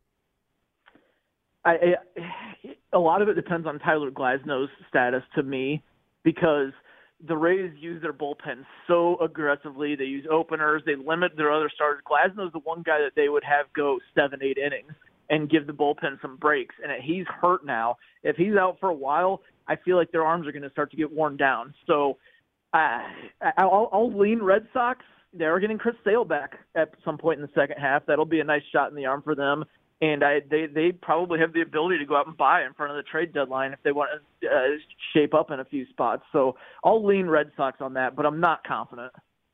I, 1.68 1.72
I 1.72 2.68
a 2.92 2.98
lot 2.98 3.22
of 3.22 3.28
it 3.28 3.34
depends 3.34 3.66
on 3.66 3.78
Tyler 3.78 4.10
Glasnow's 4.10 4.70
status 4.88 5.22
to 5.34 5.42
me 5.42 5.82
because 6.24 6.72
the 7.26 7.36
Rays 7.36 7.72
use 7.78 8.00
their 8.00 8.12
bullpen 8.12 8.64
so 8.86 9.18
aggressively. 9.20 9.96
They 9.96 10.04
use 10.04 10.26
openers. 10.30 10.82
They 10.86 10.94
limit 10.94 11.32
their 11.36 11.52
other 11.52 11.70
starters. 11.74 12.02
Glasnow's 12.08 12.52
the 12.52 12.60
one 12.60 12.82
guy 12.82 12.98
that 13.00 13.12
they 13.16 13.28
would 13.28 13.44
have 13.44 13.66
go 13.74 13.98
seven, 14.14 14.40
eight 14.42 14.56
innings 14.56 14.92
and 15.28 15.50
give 15.50 15.66
the 15.66 15.72
bullpen 15.72 16.20
some 16.22 16.36
breaks. 16.36 16.74
And 16.82 16.92
he's 17.02 17.26
hurt 17.26 17.66
now. 17.66 17.96
If 18.22 18.36
he's 18.36 18.54
out 18.54 18.78
for 18.80 18.88
a 18.88 18.94
while, 18.94 19.42
I 19.66 19.76
feel 19.76 19.96
like 19.96 20.12
their 20.12 20.24
arms 20.24 20.46
are 20.46 20.52
going 20.52 20.62
to 20.62 20.70
start 20.70 20.90
to 20.92 20.96
get 20.96 21.12
worn 21.12 21.36
down. 21.36 21.74
So 21.86 22.16
uh, 22.72 23.00
I'll, 23.58 23.90
I'll 23.92 24.16
lean 24.16 24.40
Red 24.40 24.66
Sox. 24.72 25.00
They're 25.34 25.58
getting 25.60 25.76
Chris 25.76 25.96
Sale 26.04 26.24
back 26.24 26.52
at 26.74 26.92
some 27.04 27.18
point 27.18 27.40
in 27.40 27.42
the 27.42 27.52
second 27.60 27.76
half. 27.78 28.06
That'll 28.06 28.24
be 28.24 28.40
a 28.40 28.44
nice 28.44 28.62
shot 28.72 28.90
in 28.90 28.96
the 28.96 29.06
arm 29.06 29.22
for 29.22 29.34
them 29.34 29.64
and 30.00 30.22
I, 30.22 30.40
they 30.48 30.66
they 30.66 30.92
probably 30.92 31.40
have 31.40 31.52
the 31.52 31.60
ability 31.60 31.98
to 31.98 32.04
go 32.04 32.16
out 32.16 32.26
and 32.26 32.36
buy 32.36 32.64
in 32.64 32.72
front 32.74 32.92
of 32.92 32.96
the 32.96 33.02
trade 33.02 33.32
deadline 33.32 33.72
if 33.72 33.82
they 33.82 33.92
want 33.92 34.10
to 34.42 34.48
uh, 34.48 34.52
shape 35.12 35.34
up 35.34 35.50
in 35.50 35.60
a 35.60 35.64
few 35.64 35.86
spots. 35.86 36.22
So 36.32 36.56
I'll 36.84 37.04
lean 37.04 37.26
Red 37.26 37.50
Sox 37.56 37.80
on 37.80 37.94
that, 37.94 38.14
but 38.14 38.26
I'm 38.26 38.40
not 38.40 38.64
confident. 38.64 39.12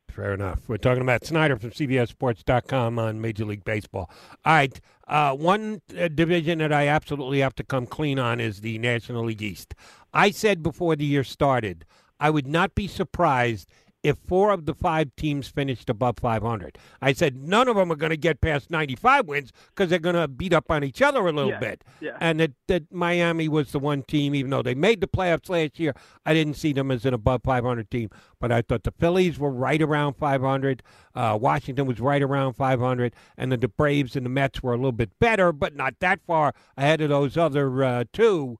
Fair 0.09 0.33
enough. 0.33 0.61
We're 0.69 0.77
talking 0.77 1.01
about 1.01 1.25
Snyder 1.25 1.57
from 1.57 1.71
CBSSports.com 1.71 2.97
on 2.97 3.19
Major 3.19 3.43
League 3.43 3.65
Baseball. 3.65 4.09
All 4.45 4.53
right, 4.53 4.79
uh, 5.07 5.35
one 5.35 5.81
uh, 5.99 6.07
division 6.07 6.59
that 6.59 6.71
I 6.71 6.87
absolutely 6.87 7.39
have 7.39 7.55
to 7.55 7.63
come 7.63 7.85
clean 7.85 8.17
on 8.17 8.39
is 8.39 8.61
the 8.61 8.77
National 8.77 9.25
League 9.25 9.41
East. 9.41 9.75
I 10.13 10.31
said 10.31 10.63
before 10.63 10.95
the 10.95 11.05
year 11.05 11.25
started, 11.25 11.85
I 12.17 12.29
would 12.29 12.47
not 12.47 12.75
be 12.75 12.87
surprised 12.87 13.67
if 14.05 14.17
four 14.27 14.51
of 14.51 14.67
the 14.67 14.75
five 14.75 15.09
teams 15.15 15.47
finished 15.47 15.89
above 15.89 16.19
500. 16.19 16.77
I 17.01 17.11
said 17.11 17.35
none 17.35 17.67
of 17.67 17.75
them 17.75 17.91
are 17.91 17.95
going 17.95 18.11
to 18.11 18.17
get 18.17 18.39
past 18.39 18.69
95 18.69 19.27
wins 19.27 19.51
because 19.69 19.89
they're 19.89 19.97
going 19.97 20.15
to 20.15 20.27
beat 20.27 20.53
up 20.53 20.69
on 20.69 20.83
each 20.83 21.01
other 21.01 21.21
a 21.21 21.31
little 21.31 21.49
yeah, 21.49 21.59
bit. 21.59 21.83
Yeah. 21.99 22.17
And 22.21 22.39
that, 22.39 22.51
that 22.67 22.93
Miami 22.93 23.47
was 23.47 23.71
the 23.71 23.79
one 23.79 24.03
team, 24.03 24.35
even 24.35 24.51
though 24.51 24.61
they 24.61 24.75
made 24.75 25.01
the 25.01 25.07
playoffs 25.07 25.49
last 25.49 25.79
year, 25.79 25.95
I 26.23 26.35
didn't 26.35 26.53
see 26.53 26.71
them 26.71 26.91
as 26.91 27.03
an 27.03 27.15
above 27.15 27.41
500 27.43 27.89
team. 27.89 28.11
But 28.39 28.51
I 28.51 28.61
thought 28.61 28.83
the 28.83 28.91
Phillies 28.91 29.39
were 29.39 29.49
right 29.49 29.81
around 29.81 30.13
500. 30.17 30.83
Uh, 31.15 31.39
Washington 31.41 31.87
was 31.87 31.99
right 31.99 32.21
around 32.21 32.53
500. 32.53 33.15
And 33.39 33.51
then 33.51 33.59
the 33.59 33.67
Braves 33.67 34.15
and 34.15 34.23
the 34.23 34.29
Mets 34.29 34.61
were 34.61 34.73
a 34.73 34.77
little 34.77 34.91
bit 34.91 35.17
better, 35.19 35.51
but 35.51 35.75
not 35.75 35.95
that 35.99 36.19
far 36.27 36.53
ahead 36.77 37.01
of 37.01 37.09
those 37.09 37.37
other 37.37 37.83
uh, 37.83 38.03
two. 38.13 38.59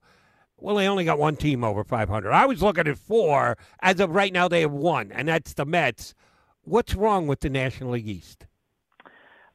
Well, 0.58 0.76
they 0.76 0.88
only 0.88 1.06
got 1.06 1.20
one 1.20 1.36
team 1.36 1.64
over 1.64 1.84
500. 1.84 2.32
I 2.32 2.46
was 2.46 2.62
looking 2.62 2.88
at 2.88 2.98
four. 2.98 3.58
As 3.82 4.00
of 4.00 4.12
right 4.12 4.32
now, 4.32 4.48
they 4.48 4.62
have 4.62 4.72
one, 4.72 5.12
and 5.12 5.28
that's 5.28 5.54
the 5.54 5.66
Mets. 5.66 6.14
What's 6.64 6.96
wrong 6.96 7.28
with 7.28 7.42
the 7.42 7.50
National 7.50 7.92
League 7.92 8.08
East? 8.08 8.48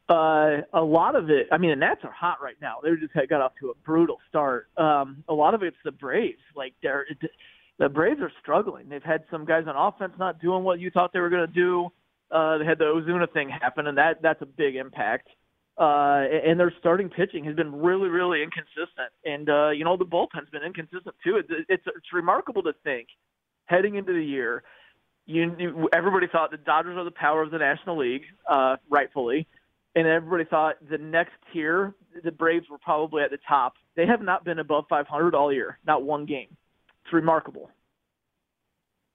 Uh, 0.09 0.63
a 0.73 0.83
lot 0.83 1.15
of 1.15 1.31
it. 1.31 1.47
I 1.53 1.59
mean, 1.59 1.71
the 1.71 1.77
Nats 1.77 2.01
are 2.03 2.11
hot 2.11 2.39
right 2.43 2.57
now. 2.61 2.79
They 2.83 2.91
just 2.97 3.15
got 3.29 3.41
off 3.41 3.53
to 3.61 3.71
a 3.71 3.75
brutal 3.85 4.19
start. 4.29 4.69
Um, 4.77 5.23
a 5.29 5.35
lot 5.35 5.55
of 5.55 5.63
it's 5.63 5.77
the 5.85 5.93
Braves. 5.93 6.43
Like 6.57 6.75
they're 6.83 7.07
the 7.79 7.89
Braves 7.89 8.21
are 8.21 8.33
struggling. 8.43 8.89
They've 8.89 9.03
had 9.03 9.23
some 9.31 9.45
guys 9.45 9.65
on 9.69 9.77
offense 9.77 10.13
not 10.19 10.41
doing 10.41 10.65
what 10.65 10.81
you 10.81 10.91
thought 10.91 11.13
they 11.13 11.21
were 11.21 11.31
going 11.31 11.47
to 11.47 11.53
do. 11.53 11.89
Uh, 12.31 12.59
they 12.59 12.65
had 12.65 12.79
the 12.79 12.85
Ozuna 12.85 13.33
thing 13.33 13.49
happen, 13.49 13.87
and 13.87 13.97
that 13.99 14.21
that's 14.21 14.43
a 14.43 14.47
big 14.47 14.75
impact 14.75 15.29
uh, 15.81 16.27
and 16.47 16.61
their 16.61 16.73
starting 16.79 17.09
pitching 17.09 17.43
has 17.45 17.57
been 17.57 17.75
really, 17.75 18.09
really 18.09 18.43
inconsistent. 18.43 19.11
And 19.25 19.49
uh, 19.49 19.71
you 19.71 19.85
know 19.85 19.97
the 19.97 20.05
bullpen's 20.05 20.51
been 20.51 20.63
inconsistent 20.63 21.17
too. 21.25 21.37
It's, 21.37 21.49
it's 21.69 21.85
it's 21.87 22.13
remarkable 22.13 22.63
to 22.65 22.75
think 22.85 23.09
heading 23.65 23.95
into 23.95 24.13
the 24.13 24.23
year, 24.23 24.63
you, 25.27 25.55
you 25.59 25.89
everybody 25.93 26.27
thought 26.27 26.51
the 26.51 26.59
Dodgers 26.59 26.99
are 26.99 27.05
the 27.05 27.11
power 27.13 27.43
of 27.43 27.51
the 27.51 27.59
National 27.59 27.99
League, 27.99 28.25
uh, 28.51 28.77
rightfully, 28.91 29.47
and 29.95 30.07
everybody 30.07 30.45
thought 30.45 30.77
the 30.91 30.99
next 30.99 31.33
tier, 31.53 31.95
the 32.25 32.33
Braves 32.33 32.67
were 32.69 32.79
probably 32.79 33.23
at 33.23 33.31
the 33.31 33.39
top. 33.49 33.75
They 33.97 34.07
have 34.07 34.21
not 34.21 34.45
been 34.45 34.59
above 34.59 34.85
500 34.91 35.35
all 35.35 35.53
year, 35.53 35.79
not 35.87 36.03
one 36.03 36.27
game. 36.27 36.49
It's 37.05 37.13
remarkable. 37.13 37.71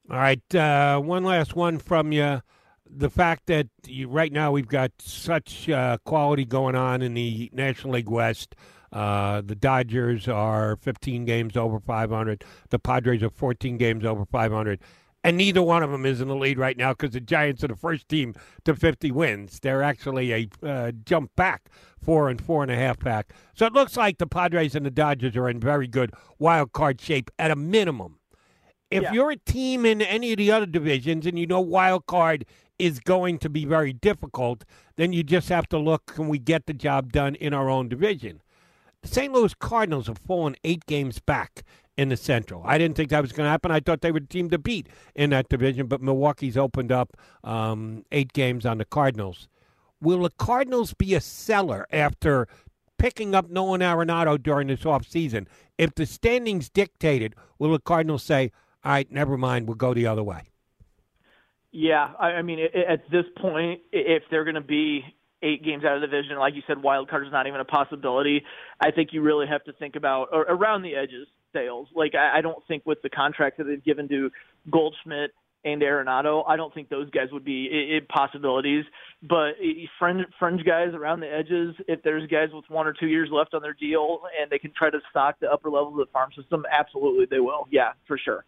All 0.10 0.18
right, 0.18 0.56
uh, 0.56 1.00
one 1.00 1.24
last 1.24 1.56
one 1.56 1.80
from 1.80 2.12
you 2.12 2.42
the 2.90 3.10
fact 3.10 3.48
that 3.48 3.68
you, 3.86 4.08
right 4.08 4.32
now 4.32 4.52
we've 4.52 4.68
got 4.68 4.92
such 5.00 5.70
uh, 5.70 5.98
quality 6.06 6.46
going 6.46 6.76
on 6.76 7.02
in 7.02 7.14
the 7.14 7.50
National 7.54 7.94
League 7.94 8.10
West. 8.10 8.56
Uh, 8.92 9.42
the 9.42 9.56
Dodgers 9.56 10.28
are 10.28 10.78
15 10.78 11.26
games 11.26 11.58
over 11.58 11.80
500. 11.80 12.44
The 12.70 12.80
Padres 12.80 13.24
are 13.24 13.30
14 13.30 13.78
games 13.78 14.06
over 14.06 14.26
500. 14.26 14.80
And 15.26 15.38
neither 15.38 15.64
one 15.64 15.82
of 15.82 15.90
them 15.90 16.06
is 16.06 16.22
in 16.22 16.28
the 16.28 16.36
lead 16.36 16.60
right 16.60 16.78
now 16.78 16.94
because 16.94 17.12
the 17.12 17.20
Giants 17.20 17.64
are 17.64 17.68
the 17.68 17.76
first 17.76 18.08
team 18.08 18.36
to 18.64 18.76
50 18.76 19.10
wins. 19.12 19.60
They're 19.60 19.82
actually 19.82 20.32
a 20.32 20.48
uh, 20.62 20.92
jump 21.04 21.36
back, 21.36 21.70
four 22.00 22.30
and 22.30 22.40
four 22.40 22.62
and 22.62 22.72
a 22.72 22.76
half 22.76 23.00
back. 23.00 23.34
So 23.56 23.66
it 23.66 23.74
looks 23.74 23.98
like 23.98 24.20
the 24.20 24.28
Padres 24.28 24.76
and 24.76 24.86
the 24.86 24.92
Dodgers 24.92 25.36
are 25.36 25.50
in 25.50 25.60
very 25.60 25.88
good 25.88 26.12
wild 26.38 26.74
card 26.74 27.02
shape 27.02 27.32
at 27.40 27.50
a 27.50 27.56
minimum. 27.56 28.20
If 28.92 29.02
yeah. 29.02 29.14
you're 29.14 29.32
a 29.32 29.38
team 29.38 29.84
in 29.84 30.00
any 30.00 30.32
of 30.32 30.38
the 30.38 30.52
other 30.52 30.68
divisions 30.68 31.26
and 31.26 31.40
you 31.40 31.48
know 31.48 31.60
wild 31.60 32.06
card 32.06 32.46
is 32.78 33.00
going 33.00 33.38
to 33.40 33.50
be 33.50 33.66
very 33.66 33.94
difficult, 33.94 34.66
then 34.96 35.14
you 35.14 35.24
just 35.24 35.50
have 35.50 35.68
to 35.70 35.78
look 35.78 36.06
can 36.08 36.28
we 36.28 36.38
get 36.38 36.66
the 36.66 36.74
job 36.74 37.12
done 37.12 37.36
in 37.36 37.54
our 37.54 37.70
own 37.70 37.90
division? 37.90 38.42
The 39.02 39.08
St. 39.08 39.34
Louis 39.34 39.54
Cardinals 39.54 40.08
have 40.08 40.18
fallen 40.18 40.56
eight 40.64 40.86
games 40.86 41.20
back 41.20 41.64
in 41.98 42.10
the 42.10 42.18
Central. 42.18 42.62
I 42.66 42.78
didn't 42.78 42.98
think 42.98 43.10
that 43.10 43.22
was 43.22 43.32
going 43.32 43.46
to 43.46 43.52
happen. 43.52 43.72
I 43.72 43.80
thought 43.80 44.02
they 44.02 44.12
were 44.12 44.20
the 44.20 44.28
team 44.28 44.50
to 44.50 44.58
beat 44.58 44.88
in 45.16 45.30
that 45.30 45.48
division, 45.48 45.88
but 45.88 46.02
Milwaukee's 46.02 46.58
opened 46.58 46.92
up 46.92 47.16
um, 47.44 48.04
eight 48.12 48.34
games 48.34 48.66
on 48.66 48.80
the 48.80 48.86
Cardinals. 48.86 49.48
Will 50.02 50.24
the 50.24 50.32
Cardinals 50.32 50.94
be 50.94 51.14
a 51.14 51.22
seller 51.22 51.88
after 51.92 52.48
picking 52.98 53.36
up 53.36 53.50
Nolan 53.50 53.82
Arenado 53.82 54.42
during 54.42 54.68
this 54.68 54.82
offseason. 54.82 55.48
If 55.78 55.96
the 55.96 56.06
standings 56.06 56.70
dictated, 56.70 57.36
will 57.60 57.72
the 57.72 57.80
Cardinals 57.80 58.24
say, 58.24 58.52
all 58.84 58.94
right, 58.94 59.12
never 59.12 59.38
mind, 59.38 59.68
we'll 59.68 59.76
go 59.76 59.94
the 59.94 60.08
other 60.08 60.24
way? 60.24 60.44
Yeah, 61.78 62.14
I, 62.18 62.28
I 62.28 62.42
mean, 62.42 62.60
at 62.90 63.04
this 63.12 63.26
point, 63.38 63.82
if 63.92 64.24
they're 64.32 64.46
going 64.46 64.56
to 64.56 64.62
be 64.62 65.04
eight 65.44 65.62
games 65.62 65.84
out 65.84 65.96
of 65.96 66.00
the 66.02 66.08
division, 66.08 66.38
like 66.40 66.56
you 66.56 66.62
said, 66.68 66.82
wild 66.82 67.10
card 67.10 67.28
is 67.28 67.34
not 67.34 67.48
even 67.48 67.60
a 67.60 67.66
possibility. 67.66 68.46
I 68.80 68.92
think 68.92 69.10
you 69.12 69.22
really 69.22 69.46
have 69.48 69.62
to 69.66 69.74
think 69.74 69.98
about 69.98 70.30
or 70.32 70.44
around 70.44 70.84
the 70.84 70.96
edges 70.96 71.28
sales. 71.54 71.90
Like 71.94 72.16
I, 72.16 72.38
I 72.38 72.42
don't 72.42 72.66
think 72.70 72.86
with 72.86 73.02
the 73.02 73.10
contract 73.10 73.58
that 73.58 73.66
they've 73.66 73.84
given 73.84 74.08
to 74.08 74.32
Goldschmidt 74.72 75.32
and 75.66 75.82
Arenado, 75.82 76.46
I 76.48 76.56
don't 76.56 76.74
think 76.74 76.88
those 76.88 77.10
guys 77.10 77.28
would 77.34 77.44
be 77.44 77.68
I- 77.70 77.98
I 77.98 78.00
possibilities. 78.08 78.86
But 79.22 79.56
fringe, 80.00 80.26
fringe 80.40 80.64
guys 80.64 80.94
around 80.94 81.20
the 81.20 81.28
edges, 81.28 81.76
if 81.90 82.02
there's 82.04 82.26
guys 82.32 82.52
with 82.54 82.64
one 82.70 82.88
or 82.88 82.94
two 82.94 83.08
years 83.08 83.28
left 83.34 83.54
on 83.54 83.62
their 83.62 83.74
deal 83.74 84.22
and 84.42 84.50
they 84.50 84.60
can 84.60 84.72
try 84.72 84.90
to 84.92 85.00
stock 85.10 85.42
the 85.42 85.52
upper 85.52 85.70
levels 85.70 86.00
of 86.00 86.08
the 86.08 86.12
farm 86.14 86.30
system, 86.38 86.64
absolutely 86.72 87.26
they 87.30 87.42
will. 87.42 87.68
Yeah, 87.70 87.92
for 88.08 88.18
sure. 88.18 88.46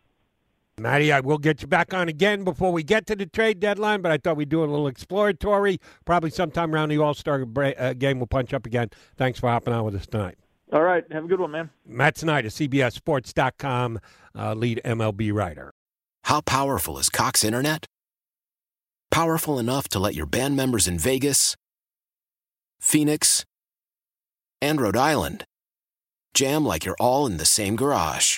Matty, 0.79 1.11
I 1.11 1.21
will 1.21 1.39
get 1.39 1.63
you 1.63 1.67
back 1.67 1.93
on 1.93 2.07
again 2.07 2.43
before 2.43 2.71
we 2.71 2.83
get 2.83 3.07
to 3.07 3.15
the 3.15 3.25
trade 3.25 3.59
deadline, 3.59 4.01
but 4.01 4.11
I 4.11 4.17
thought 4.17 4.37
we'd 4.37 4.49
do 4.49 4.63
a 4.63 4.65
little 4.65 4.87
exploratory. 4.87 5.79
Probably 6.05 6.29
sometime 6.29 6.73
around 6.73 6.89
the 6.89 6.99
All 6.99 7.15
Star 7.15 7.43
uh, 7.57 7.93
game, 7.93 8.19
we'll 8.19 8.27
punch 8.27 8.53
up 8.53 8.67
again. 8.67 8.89
Thanks 9.15 9.39
for 9.39 9.49
hopping 9.49 9.73
on 9.73 9.85
with 9.85 9.95
us 9.95 10.05
tonight. 10.05 10.37
All 10.71 10.83
right. 10.83 11.03
Have 11.11 11.25
a 11.25 11.27
good 11.27 11.39
one, 11.39 11.51
man. 11.51 11.71
Matt 11.85 12.17
Snyder, 12.17 12.49
CBSSports.com, 12.49 13.99
uh, 14.37 14.53
lead 14.53 14.79
MLB 14.85 15.33
writer. 15.33 15.71
How 16.25 16.41
powerful 16.41 16.99
is 16.99 17.09
Cox 17.09 17.43
Internet? 17.43 17.87
Powerful 19.09 19.57
enough 19.57 19.87
to 19.89 19.99
let 19.99 20.13
your 20.13 20.25
band 20.27 20.55
members 20.55 20.87
in 20.87 20.99
Vegas, 20.99 21.55
Phoenix, 22.79 23.45
and 24.61 24.79
Rhode 24.79 24.97
Island 24.97 25.45
jam 26.33 26.63
like 26.65 26.85
you're 26.85 26.97
all 26.99 27.25
in 27.25 27.37
the 27.37 27.45
same 27.45 27.75
garage. 27.75 28.37